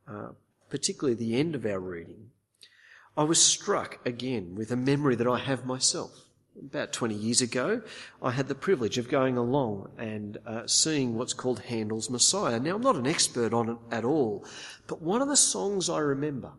uh, 0.08 0.30
particularly 0.70 1.16
the 1.16 1.40
end 1.40 1.56
of 1.56 1.66
our 1.66 1.80
reading, 1.80 2.32
I 3.18 3.24
was 3.24 3.42
struck 3.42 4.06
again 4.06 4.56
with 4.56 4.72
a 4.72 4.76
memory 4.76 5.16
that 5.16 5.28
I 5.28 5.40
have 5.40 5.66
myself 5.66 6.26
about 6.60 6.94
20 6.94 7.16
years 7.16 7.42
ago, 7.42 7.82
I 8.22 8.32
had 8.32 8.48
the 8.48 8.56
privilege 8.56 8.98
of 8.98 9.10
going 9.10 9.38
along 9.38 9.92
and 9.98 10.38
uh, 10.46 10.68
seeing 10.68 11.16
what's 11.16 11.34
called 11.34 11.60
Handel's 11.60 12.10
Messiah. 12.10 12.60
Now, 12.60 12.76
I'm 12.76 12.82
not 12.82 12.96
an 12.96 13.08
expert 13.08 13.54
on 13.54 13.70
it 13.70 13.78
at 13.92 14.06
all, 14.06 14.46
but 14.88 15.02
one 15.02 15.22
of 15.22 15.28
the 15.28 15.38
songs 15.38 15.90
I 15.90 16.00
remember, 16.00 16.52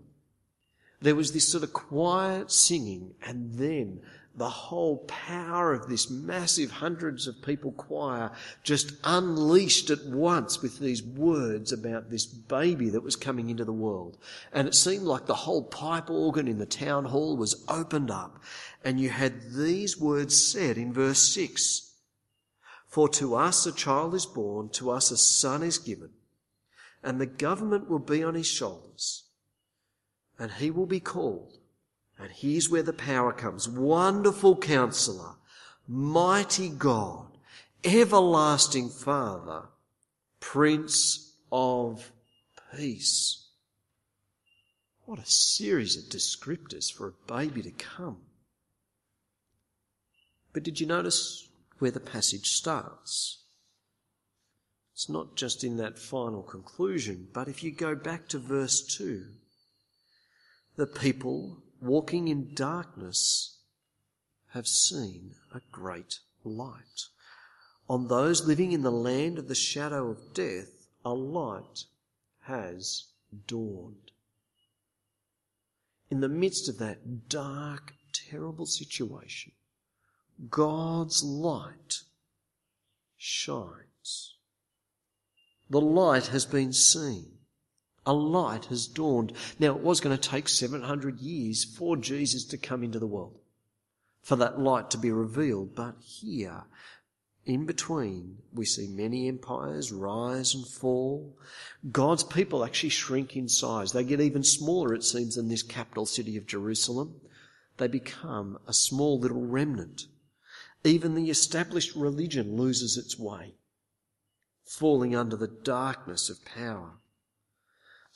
there 1.00 1.14
was 1.14 1.32
this 1.32 1.48
sort 1.48 1.64
of 1.64 1.72
quiet 1.72 2.50
singing 2.50 3.14
and 3.26 3.54
then 3.54 4.00
the 4.36 4.48
whole 4.48 4.98
power 5.06 5.72
of 5.72 5.88
this 5.88 6.10
massive 6.10 6.70
hundreds 6.70 7.26
of 7.26 7.40
people 7.42 7.72
choir 7.72 8.30
just 8.62 8.92
unleashed 9.02 9.88
at 9.88 10.04
once 10.04 10.60
with 10.60 10.78
these 10.78 11.02
words 11.02 11.72
about 11.72 12.10
this 12.10 12.26
baby 12.26 12.90
that 12.90 13.02
was 13.02 13.16
coming 13.16 13.48
into 13.48 13.64
the 13.64 13.72
world. 13.72 14.18
And 14.52 14.68
it 14.68 14.74
seemed 14.74 15.04
like 15.04 15.26
the 15.26 15.34
whole 15.34 15.62
pipe 15.62 16.10
organ 16.10 16.48
in 16.48 16.58
the 16.58 16.66
town 16.66 17.06
hall 17.06 17.36
was 17.36 17.64
opened 17.68 18.10
up 18.10 18.42
and 18.86 19.00
you 19.00 19.10
had 19.10 19.50
these 19.50 19.98
words 19.98 20.40
said 20.40 20.78
in 20.78 20.92
verse 20.92 21.18
6 21.18 21.90
For 22.86 23.08
to 23.08 23.34
us 23.34 23.66
a 23.66 23.72
child 23.72 24.14
is 24.14 24.26
born, 24.26 24.68
to 24.74 24.92
us 24.92 25.10
a 25.10 25.16
son 25.16 25.64
is 25.64 25.78
given, 25.78 26.10
and 27.02 27.20
the 27.20 27.26
government 27.26 27.90
will 27.90 27.98
be 27.98 28.22
on 28.22 28.36
his 28.36 28.46
shoulders, 28.46 29.24
and 30.38 30.52
he 30.52 30.70
will 30.70 30.86
be 30.86 31.00
called. 31.00 31.58
And 32.18 32.30
here's 32.30 32.70
where 32.70 32.82
the 32.82 32.92
power 32.92 33.32
comes 33.32 33.68
Wonderful 33.68 34.56
counselor, 34.56 35.34
mighty 35.86 36.68
God, 36.68 37.28
everlasting 37.84 38.88
Father, 38.88 39.64
Prince 40.40 41.36
of 41.52 42.12
Peace. 42.74 43.46
What 45.04 45.18
a 45.20 45.26
series 45.26 45.96
of 45.96 46.04
descriptors 46.04 46.92
for 46.92 47.08
a 47.08 47.32
baby 47.32 47.62
to 47.62 47.70
come. 47.70 48.18
But 50.52 50.64
did 50.64 50.80
you 50.80 50.86
notice 50.86 51.48
where 51.78 51.90
the 51.90 52.00
passage 52.00 52.48
starts? 52.48 53.42
It's 54.94 55.08
not 55.08 55.36
just 55.36 55.62
in 55.62 55.76
that 55.76 55.98
final 55.98 56.42
conclusion, 56.42 57.28
but 57.32 57.46
if 57.46 57.62
you 57.62 57.70
go 57.70 57.94
back 57.94 58.26
to 58.28 58.38
verse 58.38 58.80
2, 58.80 59.26
the 60.76 60.86
people 60.86 61.62
walking 61.86 62.28
in 62.28 62.54
darkness 62.54 63.58
have 64.48 64.66
seen 64.66 65.34
a 65.54 65.60
great 65.70 66.20
light. 66.44 67.04
On 67.88 68.08
those 68.08 68.46
living 68.46 68.72
in 68.72 68.82
the 68.82 68.90
land 68.90 69.38
of 69.38 69.48
the 69.48 69.54
shadow 69.54 70.10
of 70.10 70.34
death, 70.34 70.88
a 71.04 71.14
light 71.14 71.84
has 72.42 73.04
dawned. 73.46 74.10
In 76.10 76.20
the 76.20 76.28
midst 76.28 76.68
of 76.68 76.78
that 76.78 77.28
dark 77.28 77.94
terrible 78.12 78.66
situation, 78.66 79.52
God's 80.48 81.22
light 81.22 82.02
shines. 83.16 84.34
The 85.68 85.80
light 85.80 86.28
has 86.28 86.46
been 86.46 86.72
seen. 86.72 87.35
A 88.06 88.14
light 88.14 88.66
has 88.66 88.86
dawned. 88.86 89.32
Now, 89.58 89.74
it 89.74 89.82
was 89.82 90.00
going 90.00 90.16
to 90.16 90.30
take 90.30 90.48
700 90.48 91.18
years 91.18 91.64
for 91.64 91.96
Jesus 91.96 92.44
to 92.44 92.56
come 92.56 92.84
into 92.84 93.00
the 93.00 93.06
world, 93.06 93.40
for 94.22 94.36
that 94.36 94.60
light 94.60 94.90
to 94.90 94.98
be 94.98 95.10
revealed. 95.10 95.74
But 95.74 95.96
here, 96.00 96.64
in 97.44 97.66
between, 97.66 98.38
we 98.52 98.64
see 98.64 98.86
many 98.86 99.28
empires 99.28 99.92
rise 99.92 100.54
and 100.54 100.66
fall. 100.66 101.36
God's 101.90 102.24
people 102.24 102.64
actually 102.64 102.90
shrink 102.90 103.36
in 103.36 103.48
size. 103.48 103.92
They 103.92 104.04
get 104.04 104.20
even 104.20 104.44
smaller, 104.44 104.94
it 104.94 105.04
seems, 105.04 105.34
than 105.34 105.48
this 105.48 105.62
capital 105.64 106.06
city 106.06 106.36
of 106.36 106.46
Jerusalem. 106.46 107.20
They 107.76 107.88
become 107.88 108.58
a 108.66 108.72
small 108.72 109.18
little 109.18 109.44
remnant. 109.44 110.06
Even 110.84 111.14
the 111.14 111.30
established 111.30 111.96
religion 111.96 112.56
loses 112.56 112.96
its 112.96 113.18
way, 113.18 113.54
falling 114.64 115.16
under 115.16 115.36
the 115.36 115.48
darkness 115.48 116.30
of 116.30 116.44
power. 116.44 116.92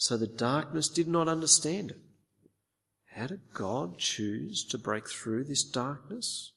So 0.01 0.17
the 0.17 0.27
darkness 0.27 0.89
did 0.89 1.09
not 1.09 1.29
understand 1.29 1.91
it. 1.91 2.01
How 3.13 3.27
did 3.27 3.53
God 3.53 3.99
choose 3.99 4.65
to 4.65 4.79
break 4.79 5.07
through 5.07 5.45
this 5.45 5.63
darkness? 5.63 6.53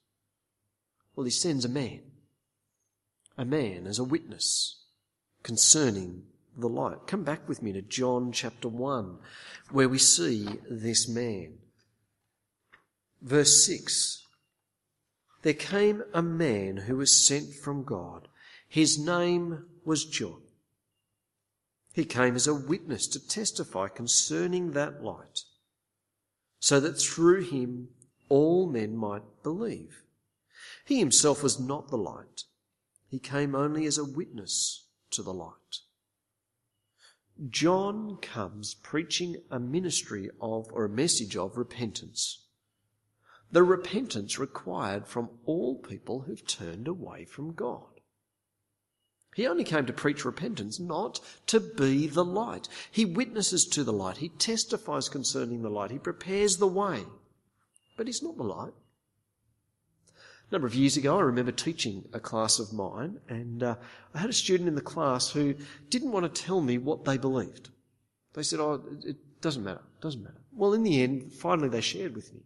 Well, 1.14 1.26
he 1.26 1.30
sends 1.30 1.66
a 1.66 1.70
man. 1.70 2.00
A 3.38 3.44
man 3.44 3.86
as 3.86 4.00
a 4.00 4.06
witness 4.06 4.86
concerning 5.44 6.24
the 6.58 6.70
light. 6.70 7.06
Come 7.06 7.26
back 7.26 7.50
with 7.50 7.62
me 7.62 7.74
to 7.74 7.82
John 7.82 8.32
chapter 8.32 8.70
1, 8.70 9.18
where 9.72 9.90
we 9.90 9.98
see 9.98 10.48
this 10.70 11.10
man. 11.10 11.58
Verse 13.22 13.66
6 13.66 14.26
There 15.42 15.54
came 15.54 16.02
a 16.14 16.22
man 16.22 16.78
who 16.78 16.96
was 16.96 17.28
sent 17.28 17.54
from 17.54 17.84
God. 17.84 18.30
His 18.70 18.98
name 18.98 19.66
was 19.84 20.06
John. 20.06 20.43
He 21.94 22.06
came 22.06 22.36
as 22.36 22.48
a 22.48 22.56
witness 22.56 23.06
to 23.08 23.26
testify 23.26 23.88
concerning 23.88 24.72
that 24.72 25.04
light, 25.04 25.44
so 26.60 26.80
that 26.80 27.00
through 27.00 27.44
him 27.44 27.90
all 28.30 28.68
men 28.68 28.98
might 28.98 29.44
believe. 29.44 30.02
He 30.86 30.98
himself 30.98 31.44
was 31.44 31.60
not 31.60 31.90
the 31.90 31.98
light. 31.98 32.46
He 33.08 33.20
came 33.20 33.54
only 33.54 33.86
as 33.86 34.00
a 34.00 34.04
witness 34.04 34.88
to 35.12 35.22
the 35.22 35.34
light. 35.34 35.82
John 37.50 38.18
comes 38.18 38.74
preaching 38.74 39.38
a 39.52 39.60
ministry 39.60 40.32
of, 40.42 40.68
or 40.72 40.86
a 40.86 40.90
message 40.90 41.38
of 41.38 41.58
repentance. 41.58 42.48
The 43.52 43.64
repentance 43.64 44.40
required 44.40 45.08
from 45.08 45.30
all 45.46 45.78
people 45.78 46.22
who've 46.22 46.46
turned 46.48 46.88
away 46.88 47.26
from 47.26 47.54
God. 47.54 47.93
He 49.36 49.48
only 49.48 49.64
came 49.64 49.86
to 49.86 49.94
preach 49.94 50.26
repentance, 50.26 50.80
not 50.80 51.20
to 51.48 51.60
be 51.60 52.08
the 52.08 52.26
light. 52.26 52.68
He 52.92 53.06
witnesses 53.06 53.66
to 53.68 53.84
the 53.84 53.94
light. 53.94 54.18
He 54.18 54.30
testifies 54.30 55.10
concerning 55.10 55.62
the 55.62 55.70
light. 55.70 55.92
He 55.92 55.98
prepares 55.98 56.58
the 56.58 56.68
way. 56.68 57.04
But 57.98 58.08
he's 58.08 58.24
not 58.24 58.38
the 58.38 58.44
light. 58.44 58.74
A 60.50 60.54
number 60.54 60.68
of 60.68 60.76
years 60.76 60.98
ago, 60.98 61.18
I 61.18 61.22
remember 61.22 61.52
teaching 61.52 62.06
a 62.14 62.20
class 62.20 62.60
of 62.60 62.74
mine, 62.74 63.20
and 63.28 63.64
uh, 63.64 63.76
I 64.14 64.20
had 64.20 64.30
a 64.30 64.34
student 64.34 64.70
in 64.70 64.76
the 64.76 64.82
class 64.82 65.32
who 65.32 65.56
didn't 65.90 66.12
want 66.12 66.32
to 66.32 66.42
tell 66.42 66.62
me 66.62 66.78
what 66.78 67.06
they 67.06 67.18
believed. 67.18 67.70
They 68.34 68.44
said, 68.44 68.60
Oh, 68.60 68.84
it 69.04 69.42
doesn't 69.42 69.64
matter, 69.64 69.82
it 69.98 70.02
doesn't 70.02 70.22
matter. 70.22 70.42
Well, 70.52 70.74
in 70.74 70.84
the 70.84 71.02
end, 71.02 71.34
finally 71.34 71.70
they 71.70 71.82
shared 71.82 72.16
with 72.16 72.32
me. 72.34 72.42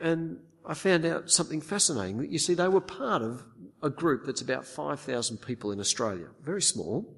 And 0.00 0.38
I 0.66 0.74
found 0.74 1.04
out 1.06 1.30
something 1.30 1.60
fascinating 1.60 2.18
that 2.18 2.30
you 2.30 2.38
see, 2.38 2.54
they 2.54 2.68
were 2.68 2.80
part 2.80 3.22
of 3.22 3.44
a 3.82 3.90
group 3.90 4.24
that's 4.24 4.40
about 4.40 4.66
5,000 4.66 5.38
people 5.38 5.70
in 5.70 5.80
Australia, 5.80 6.28
very 6.42 6.62
small. 6.62 7.16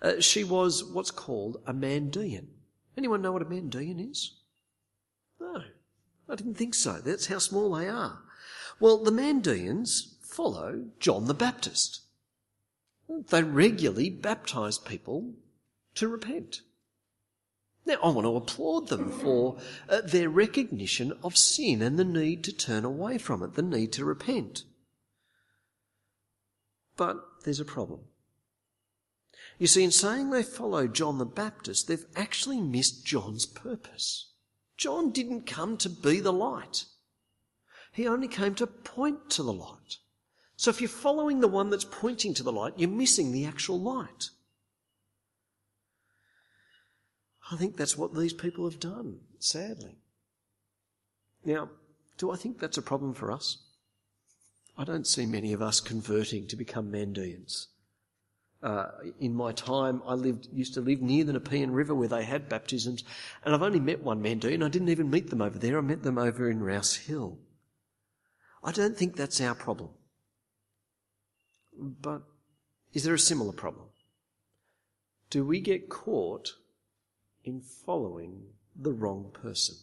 Uh, 0.00 0.20
she 0.20 0.44
was 0.44 0.84
what's 0.84 1.10
called 1.10 1.62
a 1.66 1.72
Mandean. 1.72 2.46
Anyone 2.96 3.22
know 3.22 3.32
what 3.32 3.42
a 3.42 3.46
Mandean 3.46 4.10
is? 4.10 4.36
No, 5.40 5.62
I 6.28 6.34
didn't 6.34 6.54
think 6.54 6.74
so. 6.74 7.00
That's 7.00 7.26
how 7.26 7.38
small 7.38 7.74
they 7.74 7.88
are. 7.88 8.20
Well, 8.78 8.98
the 8.98 9.10
Mandeans 9.10 10.22
follow 10.22 10.86
John 11.00 11.26
the 11.26 11.34
Baptist. 11.34 12.02
They 13.08 13.42
regularly 13.42 14.10
baptise 14.10 14.78
people 14.78 15.34
to 15.94 16.08
repent. 16.08 16.62
Now, 17.86 17.98
I 18.02 18.08
want 18.08 18.24
to 18.26 18.36
applaud 18.36 18.88
them 18.88 19.10
for 19.10 19.58
uh, 19.88 20.00
their 20.00 20.28
recognition 20.28 21.12
of 21.22 21.36
sin 21.36 21.82
and 21.82 21.98
the 21.98 22.04
need 22.04 22.42
to 22.44 22.52
turn 22.52 22.84
away 22.84 23.16
from 23.16 23.42
it, 23.42 23.54
the 23.54 23.62
need 23.62 23.92
to 23.92 24.04
repent. 24.04 24.64
But 26.96 27.18
there's 27.44 27.60
a 27.60 27.64
problem. 27.64 28.00
You 29.58 29.66
see, 29.66 29.84
in 29.84 29.90
saying 29.90 30.30
they 30.30 30.42
follow 30.42 30.86
John 30.86 31.18
the 31.18 31.24
Baptist, 31.24 31.88
they've 31.88 32.04
actually 32.14 32.60
missed 32.60 33.06
John's 33.06 33.46
purpose. 33.46 34.32
John 34.76 35.10
didn't 35.10 35.46
come 35.46 35.76
to 35.78 35.88
be 35.88 36.20
the 36.20 36.32
light. 36.32 36.84
He 37.92 38.06
only 38.06 38.28
came 38.28 38.54
to 38.56 38.66
point 38.66 39.30
to 39.30 39.42
the 39.42 39.52
light. 39.52 39.98
So 40.56 40.70
if 40.70 40.80
you're 40.80 40.88
following 40.88 41.40
the 41.40 41.48
one 41.48 41.70
that's 41.70 41.84
pointing 41.84 42.34
to 42.34 42.42
the 42.42 42.52
light, 42.52 42.74
you're 42.76 42.90
missing 42.90 43.32
the 43.32 43.46
actual 43.46 43.80
light. 43.80 44.30
I 47.50 47.56
think 47.56 47.76
that's 47.76 47.96
what 47.96 48.14
these 48.14 48.32
people 48.32 48.68
have 48.68 48.80
done, 48.80 49.20
sadly. 49.38 49.96
Now, 51.44 51.70
do 52.18 52.30
I 52.30 52.36
think 52.36 52.58
that's 52.58 52.78
a 52.78 52.82
problem 52.82 53.14
for 53.14 53.30
us? 53.30 53.58
I 54.78 54.84
don't 54.84 55.06
see 55.06 55.24
many 55.24 55.52
of 55.52 55.62
us 55.62 55.80
converting 55.80 56.46
to 56.48 56.56
become 56.56 56.92
Mandeans. 56.92 57.66
Uh, 58.62 58.88
in 59.20 59.34
my 59.34 59.52
time, 59.52 60.02
I 60.06 60.14
lived, 60.14 60.48
used 60.52 60.74
to 60.74 60.80
live 60.80 61.00
near 61.00 61.24
the 61.24 61.32
Nepean 61.32 61.70
River 61.70 61.94
where 61.94 62.08
they 62.08 62.24
had 62.24 62.48
baptisms, 62.48 63.04
and 63.44 63.54
I've 63.54 63.62
only 63.62 63.80
met 63.80 64.02
one 64.02 64.22
Mandean. 64.22 64.64
I 64.64 64.68
didn't 64.68 64.88
even 64.88 65.10
meet 65.10 65.30
them 65.30 65.42
over 65.42 65.58
there. 65.58 65.78
I 65.78 65.82
met 65.82 66.02
them 66.02 66.18
over 66.18 66.50
in 66.50 66.62
Rouse 66.62 66.96
Hill. 66.96 67.38
I 68.62 68.72
don't 68.72 68.96
think 68.96 69.16
that's 69.16 69.40
our 69.40 69.54
problem. 69.54 69.90
But 71.78 72.22
is 72.92 73.04
there 73.04 73.14
a 73.14 73.18
similar 73.18 73.52
problem? 73.52 73.86
Do 75.30 75.44
we 75.44 75.60
get 75.60 75.88
caught 75.88 76.52
in 77.44 77.60
following 77.60 78.42
the 78.74 78.92
wrong 78.92 79.30
person? 79.32 79.76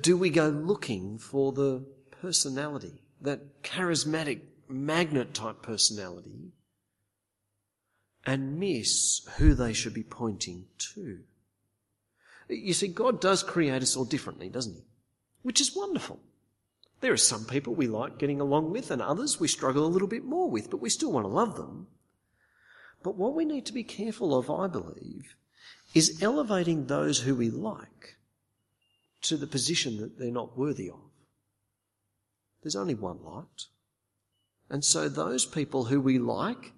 Do 0.00 0.16
we 0.16 0.30
go 0.30 0.48
looking 0.48 1.18
for 1.18 1.52
the 1.52 1.84
personality 2.20 3.03
that 3.20 3.62
charismatic 3.62 4.40
magnet 4.68 5.34
type 5.34 5.62
personality 5.62 6.52
and 8.26 8.58
miss 8.58 9.26
who 9.36 9.54
they 9.54 9.72
should 9.72 9.94
be 9.94 10.02
pointing 10.02 10.66
to. 10.78 11.20
You 12.48 12.74
see, 12.74 12.88
God 12.88 13.20
does 13.20 13.42
create 13.42 13.82
us 13.82 13.96
all 13.96 14.04
differently, 14.04 14.48
doesn't 14.48 14.74
He? 14.74 14.84
Which 15.42 15.60
is 15.60 15.76
wonderful. 15.76 16.20
There 17.00 17.12
are 17.12 17.18
some 17.18 17.44
people 17.44 17.74
we 17.74 17.86
like 17.86 18.18
getting 18.18 18.40
along 18.40 18.70
with 18.70 18.90
and 18.90 19.02
others 19.02 19.38
we 19.38 19.48
struggle 19.48 19.84
a 19.84 19.88
little 19.88 20.08
bit 20.08 20.24
more 20.24 20.50
with, 20.50 20.70
but 20.70 20.80
we 20.80 20.88
still 20.88 21.12
want 21.12 21.24
to 21.24 21.28
love 21.28 21.56
them. 21.56 21.86
But 23.02 23.16
what 23.16 23.34
we 23.34 23.44
need 23.44 23.66
to 23.66 23.74
be 23.74 23.84
careful 23.84 24.36
of, 24.36 24.50
I 24.50 24.66
believe, 24.66 25.36
is 25.94 26.22
elevating 26.22 26.86
those 26.86 27.20
who 27.20 27.34
we 27.34 27.50
like 27.50 28.16
to 29.22 29.36
the 29.36 29.46
position 29.46 29.98
that 29.98 30.18
they're 30.18 30.30
not 30.30 30.56
worthy 30.56 30.88
of. 30.88 31.00
There's 32.64 32.76
only 32.76 32.94
one 32.94 33.22
light. 33.22 33.66
And 34.70 34.82
so 34.82 35.08
those 35.08 35.44
people 35.44 35.84
who 35.84 36.00
we 36.00 36.18
like, 36.18 36.72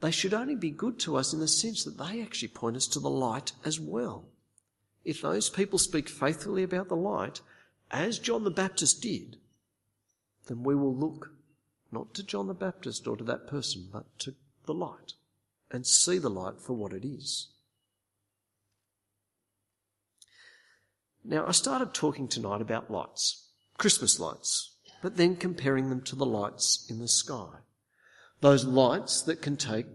they 0.00 0.10
should 0.10 0.34
only 0.34 0.56
be 0.56 0.70
good 0.70 0.98
to 1.00 1.16
us 1.16 1.32
in 1.32 1.38
the 1.38 1.46
sense 1.46 1.84
that 1.84 1.96
they 1.96 2.20
actually 2.20 2.48
point 2.48 2.76
us 2.76 2.88
to 2.88 3.00
the 3.00 3.08
light 3.08 3.52
as 3.64 3.78
well. 3.78 4.24
If 5.04 5.22
those 5.22 5.48
people 5.48 5.78
speak 5.78 6.08
faithfully 6.08 6.64
about 6.64 6.88
the 6.88 6.96
light, 6.96 7.40
as 7.88 8.18
John 8.18 8.42
the 8.42 8.50
Baptist 8.50 9.00
did, 9.00 9.36
then 10.48 10.64
we 10.64 10.74
will 10.74 10.94
look 10.94 11.30
not 11.92 12.12
to 12.14 12.24
John 12.24 12.48
the 12.48 12.54
Baptist 12.54 13.06
or 13.06 13.16
to 13.16 13.24
that 13.24 13.46
person, 13.46 13.88
but 13.92 14.18
to 14.18 14.34
the 14.66 14.74
light 14.74 15.12
and 15.70 15.86
see 15.86 16.18
the 16.18 16.28
light 16.28 16.60
for 16.60 16.72
what 16.72 16.92
it 16.92 17.04
is. 17.04 17.46
Now, 21.24 21.46
I 21.46 21.52
started 21.52 21.94
talking 21.94 22.26
tonight 22.26 22.60
about 22.60 22.90
lights, 22.90 23.46
Christmas 23.78 24.18
lights 24.18 24.75
but 25.02 25.16
then 25.16 25.36
comparing 25.36 25.88
them 25.88 26.00
to 26.02 26.16
the 26.16 26.26
lights 26.26 26.86
in 26.88 26.98
the 26.98 27.08
sky. 27.08 27.58
Those 28.40 28.64
lights 28.64 29.22
that 29.22 29.42
can 29.42 29.56
take 29.56 29.86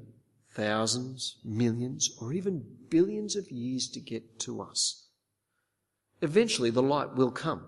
thousands, 0.54 1.38
millions, 1.44 2.10
or 2.20 2.34
even 2.34 2.66
billions 2.90 3.36
of 3.36 3.50
years 3.52 3.88
to 3.90 4.00
get 4.00 4.40
to 4.40 4.62
us. 4.62 5.08
Eventually 6.22 6.70
the 6.70 6.84
light 6.84 7.16
will 7.16 7.32
come. 7.32 7.68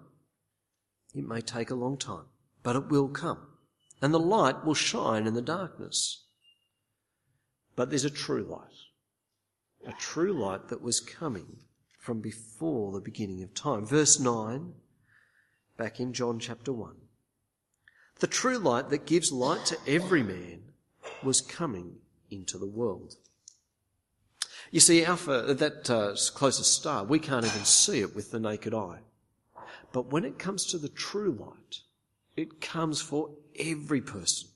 It 1.15 1.27
may 1.27 1.41
take 1.41 1.69
a 1.69 1.75
long 1.75 1.97
time, 1.97 2.25
but 2.61 2.75
it 2.75 2.89
will 2.89 3.07
come. 3.07 3.47
And 4.01 4.13
the 4.13 4.19
light 4.19 4.65
will 4.65 4.73
shine 4.73 5.27
in 5.27 5.33
the 5.33 5.41
darkness. 5.41 6.25
But 7.75 7.89
there's 7.89 8.05
a 8.05 8.09
true 8.09 8.43
light. 8.43 8.67
A 9.87 9.97
true 9.97 10.33
light 10.33 10.67
that 10.69 10.81
was 10.81 10.99
coming 10.99 11.57
from 11.99 12.19
before 12.19 12.91
the 12.91 13.01
beginning 13.01 13.41
of 13.43 13.53
time. 13.53 13.85
Verse 13.85 14.19
9, 14.19 14.73
back 15.77 15.99
in 15.99 16.13
John 16.13 16.39
chapter 16.39 16.73
1. 16.73 16.95
The 18.23 18.27
true 18.27 18.57
light 18.57 18.87
that 18.89 19.05
gives 19.05 19.33
light 19.33 19.65
to 19.65 19.77
every 19.85 20.23
man 20.23 20.61
was 21.23 21.41
coming 21.41 21.97
into 22.31 22.57
the 22.57 22.65
world. 22.65 23.15
You 24.71 24.79
see, 24.79 25.03
Alpha, 25.03 25.53
that 25.53 25.89
uh, 25.89 26.15
closest 26.33 26.73
star, 26.73 27.03
we 27.03 27.19
can't 27.19 27.45
even 27.45 27.65
see 27.65 27.99
it 27.99 28.15
with 28.15 28.31
the 28.31 28.39
naked 28.39 28.73
eye. 28.73 28.99
But 29.91 30.09
when 30.13 30.23
it 30.23 30.39
comes 30.39 30.65
to 30.67 30.77
the 30.77 30.87
true 30.87 31.33
light, 31.37 31.81
it 32.37 32.61
comes 32.61 33.01
for 33.01 33.31
every 33.59 33.99
person 33.99 34.47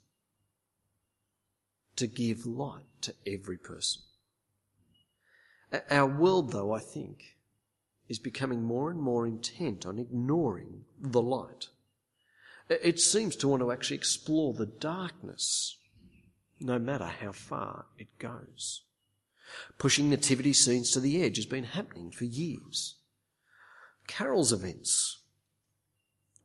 to 1.98 2.08
give 2.08 2.46
light 2.46 2.86
to 3.02 3.14
every 3.26 3.58
person. 3.58 4.02
Our 5.92 6.08
world, 6.08 6.54
though, 6.54 6.72
I 6.72 6.80
think, 6.80 7.36
is 8.08 8.18
becoming 8.18 8.64
more 8.64 8.90
and 8.90 9.02
more 9.02 9.28
intent 9.28 9.86
on 9.86 10.00
ignoring 10.00 10.86
the 11.02 11.22
light. 11.22 11.68
It 12.70 13.00
seems 13.00 13.36
to 13.38 13.48
want 13.48 13.62
to 13.62 13.72
actually 13.72 13.98
explore 13.98 14.54
the 14.54 14.66
darkness, 14.66 15.78
no 16.60 16.78
matter 16.78 17.06
how 17.06 17.32
far 17.32 17.86
it 17.98 18.20
goes. 18.20 18.84
Pushing 19.78 20.10
nativity 20.10 20.54
scenes 20.54 20.92
to 20.92 21.00
the 21.00 21.24
edge 21.24 21.38
has 21.38 21.46
been 21.46 21.64
happening 21.64 22.12
for 22.12 22.26
years. 22.26 22.96
Carols 24.08 24.52
events, 24.52 25.20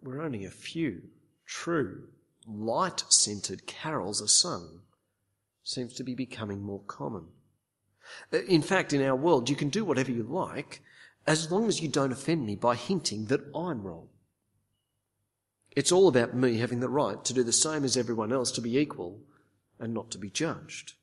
where 0.00 0.20
only 0.20 0.44
a 0.44 0.50
few 0.50 1.02
true, 1.46 2.08
light 2.46 3.04
centered 3.08 3.66
carols 3.66 4.22
are 4.22 4.28
sung, 4.28 4.82
seems 5.64 5.94
to 5.94 6.04
be 6.04 6.14
becoming 6.14 6.62
more 6.62 6.82
common. 6.86 7.26
Uh, 8.32 8.42
in 8.42 8.62
fact, 8.62 8.92
in 8.92 9.02
our 9.02 9.16
world, 9.16 9.48
you 9.48 9.56
can 9.56 9.68
do 9.68 9.84
whatever 9.84 10.10
you 10.10 10.22
like 10.22 10.82
as 11.26 11.50
long 11.50 11.68
as 11.68 11.80
you 11.80 11.88
don't 11.88 12.12
offend 12.12 12.44
me 12.44 12.56
by 12.56 12.74
hinting 12.74 13.26
that 13.26 13.40
I'm 13.54 13.82
wrong. 13.82 14.08
It's 15.74 15.92
all 15.92 16.08
about 16.08 16.34
me 16.34 16.58
having 16.58 16.80
the 16.80 16.88
right 16.88 17.24
to 17.24 17.32
do 17.32 17.42
the 17.42 17.52
same 17.52 17.84
as 17.84 17.96
everyone 17.96 18.32
else, 18.32 18.50
to 18.52 18.60
be 18.60 18.78
equal 18.78 19.20
and 19.78 19.94
not 19.94 20.10
to 20.10 20.18
be 20.18 20.30
judged. 20.30 20.94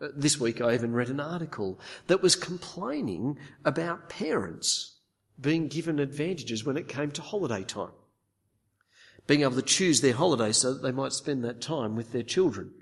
Uh, 0.00 0.08
this 0.14 0.38
week 0.38 0.60
I 0.60 0.74
even 0.74 0.92
read 0.92 1.08
an 1.08 1.20
article 1.20 1.80
that 2.06 2.22
was 2.22 2.36
complaining 2.36 3.38
about 3.64 4.08
parents 4.08 4.96
being 5.40 5.68
given 5.68 5.98
advantages 5.98 6.64
when 6.64 6.76
it 6.76 6.88
came 6.88 7.10
to 7.12 7.22
holiday 7.22 7.64
time. 7.64 7.92
Being 9.26 9.42
able 9.42 9.56
to 9.56 9.62
choose 9.62 10.00
their 10.00 10.14
holiday 10.14 10.52
so 10.52 10.72
that 10.72 10.82
they 10.82 10.92
might 10.92 11.12
spend 11.12 11.44
that 11.44 11.60
time 11.60 11.96
with 11.96 12.12
their 12.12 12.22
children, 12.22 12.72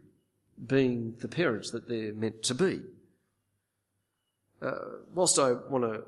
being 0.64 1.16
the 1.20 1.28
parents 1.28 1.70
that 1.70 1.88
they're 1.88 2.14
meant 2.14 2.42
to 2.44 2.54
be. 2.54 2.80
Uh, 4.62 4.72
whilst 5.14 5.38
I 5.38 5.52
want 5.52 5.84
to, 5.84 6.02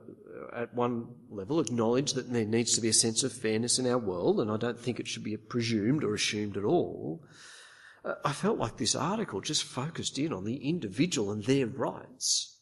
uh, 0.53 0.63
at 0.63 0.75
one 0.75 1.09
level, 1.31 1.61
acknowledge 1.61 2.15
that 2.15 2.33
there 2.33 2.47
needs 2.47 2.75
to 2.75 2.81
be 2.81 2.89
a 2.89 2.95
sense 2.95 3.23
of 3.23 3.33
fairness 3.33 3.79
in 3.79 3.87
our 3.87 3.99
world, 3.99 4.41
and 4.41 4.51
I 4.51 4.57
don't 4.57 4.81
think 4.81 4.99
it 4.99 5.07
should 5.07 5.25
be 5.25 5.37
presumed 5.37 6.03
or 6.03 6.15
assumed 6.15 6.57
at 6.57 6.65
all, 6.65 7.23
uh, 8.05 8.15
I 8.25 8.33
felt 8.33 8.59
like 8.59 8.79
this 8.79 8.95
article 8.95 9.43
just 9.43 9.65
focused 9.65 10.19
in 10.19 10.33
on 10.33 10.45
the 10.45 10.57
individual 10.69 11.31
and 11.31 11.45
their 11.45 11.67
rights, 11.67 12.59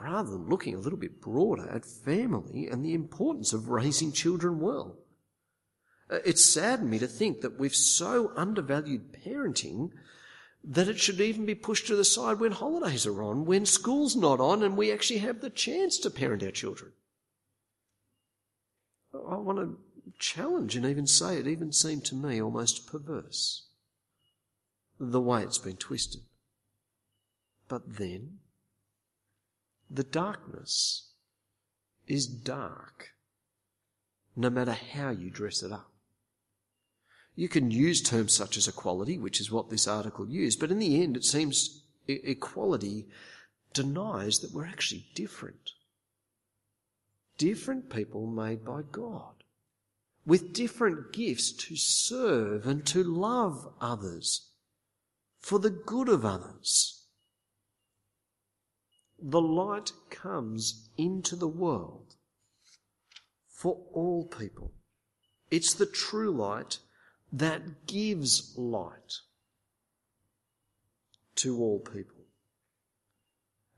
rather 0.00 0.30
than 0.30 0.50
looking 0.50 0.74
a 0.74 0.80
little 0.80 0.98
bit 0.98 1.22
broader 1.22 1.66
at 1.70 1.86
family 1.86 2.68
and 2.70 2.84
the 2.84 2.92
importance 2.92 3.54
of 3.54 3.70
raising 3.70 4.12
children 4.12 4.60
well. 4.60 4.98
Uh, 6.10 6.18
it 6.26 6.38
saddened 6.38 6.90
me 6.90 6.98
to 6.98 7.06
think 7.06 7.40
that 7.40 7.58
we've 7.58 7.74
so 7.74 8.32
undervalued 8.36 9.16
parenting 9.24 9.90
that 10.68 10.88
it 10.88 10.98
should 10.98 11.20
even 11.20 11.46
be 11.46 11.54
pushed 11.54 11.86
to 11.86 11.94
the 11.96 12.04
side 12.04 12.40
when 12.40 12.50
holidays 12.50 13.06
are 13.06 13.22
on, 13.22 13.44
when 13.44 13.64
school's 13.64 14.16
not 14.16 14.40
on, 14.40 14.64
and 14.64 14.76
we 14.76 14.90
actually 14.90 15.20
have 15.20 15.40
the 15.40 15.50
chance 15.50 15.96
to 15.98 16.10
parent 16.10 16.42
our 16.42 16.50
children. 16.50 16.92
I 19.14 19.36
want 19.36 19.58
to 19.58 19.78
challenge 20.18 20.74
and 20.74 20.84
even 20.84 21.06
say 21.06 21.38
it 21.38 21.46
even 21.46 21.72
seemed 21.72 22.04
to 22.06 22.14
me 22.16 22.42
almost 22.42 22.86
perverse 22.86 23.66
the 24.98 25.20
way 25.20 25.42
it's 25.42 25.58
been 25.58 25.76
twisted. 25.76 26.22
But 27.68 27.96
then, 27.96 28.38
the 29.88 30.04
darkness 30.04 31.10
is 32.06 32.26
dark, 32.26 33.10
no 34.34 34.50
matter 34.50 34.72
how 34.72 35.10
you 35.10 35.30
dress 35.30 35.62
it 35.62 35.70
up. 35.72 35.90
You 37.36 37.48
can 37.50 37.70
use 37.70 38.00
terms 38.00 38.34
such 38.34 38.56
as 38.56 38.66
equality, 38.66 39.18
which 39.18 39.40
is 39.40 39.50
what 39.50 39.68
this 39.68 39.86
article 39.86 40.26
used, 40.28 40.58
but 40.58 40.70
in 40.70 40.78
the 40.78 41.02
end, 41.02 41.18
it 41.18 41.24
seems 41.24 41.82
equality 42.08 43.06
denies 43.74 44.38
that 44.38 44.52
we're 44.52 44.64
actually 44.64 45.06
different. 45.14 45.72
Different 47.36 47.90
people 47.90 48.26
made 48.26 48.64
by 48.64 48.80
God, 48.90 49.44
with 50.24 50.54
different 50.54 51.12
gifts 51.12 51.52
to 51.52 51.76
serve 51.76 52.66
and 52.66 52.86
to 52.86 53.04
love 53.04 53.68
others 53.82 54.48
for 55.38 55.58
the 55.58 55.70
good 55.70 56.08
of 56.08 56.24
others. 56.24 57.02
The 59.22 59.42
light 59.42 59.92
comes 60.08 60.88
into 60.96 61.36
the 61.36 61.48
world 61.48 62.14
for 63.46 63.78
all 63.92 64.24
people. 64.24 64.72
It's 65.50 65.74
the 65.74 65.86
true 65.86 66.30
light 66.30 66.78
that 67.32 67.86
gives 67.86 68.54
light 68.56 69.20
to 71.36 71.58
all 71.58 71.78
people. 71.78 72.24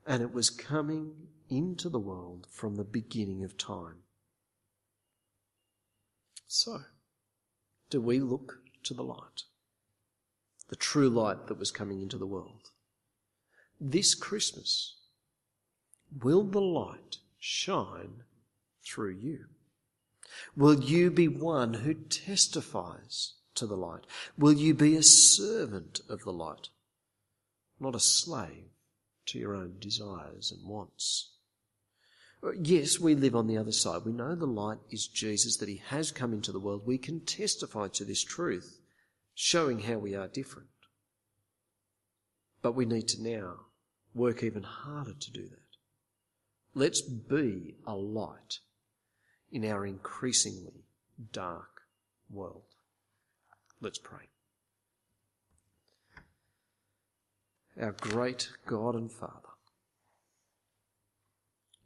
And 0.05 0.23
it 0.23 0.33
was 0.33 0.49
coming 0.49 1.13
into 1.49 1.89
the 1.89 1.99
world 1.99 2.47
from 2.51 2.75
the 2.75 2.83
beginning 2.83 3.43
of 3.43 3.57
time. 3.57 4.03
So, 6.47 6.81
do 7.89 8.01
we 8.01 8.19
look 8.19 8.59
to 8.83 8.93
the 8.93 9.03
light? 9.03 9.43
The 10.69 10.75
true 10.75 11.09
light 11.09 11.47
that 11.47 11.59
was 11.59 11.71
coming 11.71 12.01
into 12.01 12.17
the 12.17 12.27
world. 12.27 12.69
This 13.79 14.15
Christmas, 14.15 14.95
will 16.21 16.43
the 16.43 16.61
light 16.61 17.17
shine 17.39 18.23
through 18.85 19.15
you? 19.15 19.45
Will 20.55 20.83
you 20.83 21.11
be 21.11 21.27
one 21.27 21.75
who 21.75 21.93
testifies 21.93 23.33
to 23.59 23.67
the 23.67 23.77
light? 23.77 24.05
Will 24.37 24.53
you 24.53 24.73
be 24.73 24.95
a 24.95 25.03
servant 25.03 26.01
of 26.09 26.23
the 26.23 26.33
light, 26.33 26.69
not 27.79 27.95
a 27.95 27.99
slave 27.99 28.65
to 29.27 29.39
your 29.39 29.55
own 29.55 29.75
desires 29.79 30.51
and 30.51 30.67
wants? 30.67 31.31
Yes, 32.61 32.99
we 32.99 33.15
live 33.15 33.35
on 33.35 33.47
the 33.47 33.57
other 33.57 33.71
side. 33.71 34.05
We 34.05 34.13
know 34.13 34.33
the 34.33 34.45
light 34.45 34.79
is 34.89 35.07
Jesus, 35.07 35.57
that 35.57 35.69
he 35.69 35.81
has 35.87 36.11
come 36.11 36.33
into 36.33 36.51
the 36.51 36.59
world. 36.59 36.83
We 36.85 36.97
can 36.97 37.19
testify 37.19 37.89
to 37.89 38.05
this 38.05 38.23
truth, 38.23 38.79
showing 39.35 39.79
how 39.79 39.97
we 39.97 40.15
are 40.15 40.27
different. 40.27 40.69
But 42.61 42.75
we 42.75 42.85
need 42.85 43.07
to 43.09 43.21
now 43.21 43.65
work 44.13 44.41
even 44.41 44.63
harder 44.63 45.13
to 45.13 45.31
do 45.31 45.43
that. 45.49 45.59
Let's 46.73 47.01
be 47.01 47.75
a 47.85 47.95
light 47.95 48.59
in 49.51 49.65
our 49.65 49.85
increasingly 49.85 50.85
dark 51.33 51.81
world. 52.29 52.63
Let's 53.81 53.97
pray. 53.97 54.27
Our 57.79 57.93
great 57.93 58.49
God 58.65 58.95
and 58.95 59.09
Father, 59.09 59.33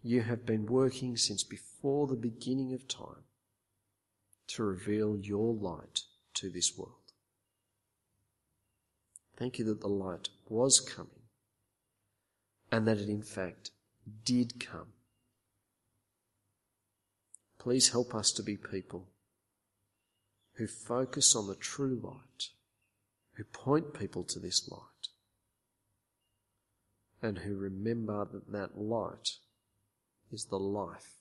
you 0.02 0.22
have 0.22 0.46
been 0.46 0.66
working 0.66 1.18
since 1.18 1.44
before 1.44 2.08
the 2.08 2.16
beginning 2.16 2.74
of 2.74 2.88
time 2.88 3.26
to 4.48 4.64
reveal 4.64 5.18
your 5.18 5.54
light 5.54 6.02
to 6.34 6.50
this 6.50 6.76
world. 6.76 6.96
Thank 9.38 9.60
you 9.60 9.66
that 9.66 9.82
the 9.82 9.88
light 9.88 10.30
was 10.50 10.80
coming 10.80 11.24
and 12.72 12.88
that 12.88 12.98
it 12.98 13.10
in 13.10 13.22
fact 13.22 13.70
did 14.26 14.60
come. 14.60 14.94
Please 17.60 17.92
help 17.92 18.16
us 18.16 18.32
to 18.32 18.44
be 18.44 18.58
people 18.58 19.13
who 20.56 20.68
focus 20.68 21.36
on 21.36 21.48
the 21.48 21.56
true 21.56 22.00
light, 22.04 22.50
who 23.34 23.44
point 23.44 23.94
people 23.94 24.24
to 24.24 24.40
this 24.40 24.70
light, 24.70 25.08
and 27.22 27.40
who 27.40 27.56
remember 27.56 28.26
that 28.32 28.52
that 28.52 28.78
light 28.78 29.30
is 30.32 30.46
the 30.46 30.60
life 30.60 31.14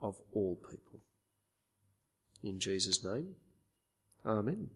of 0.00 0.16
all 0.32 0.56
people. 0.56 1.00
In 2.42 2.58
Jesus' 2.60 3.04
name, 3.04 3.36
Amen. 4.24 4.70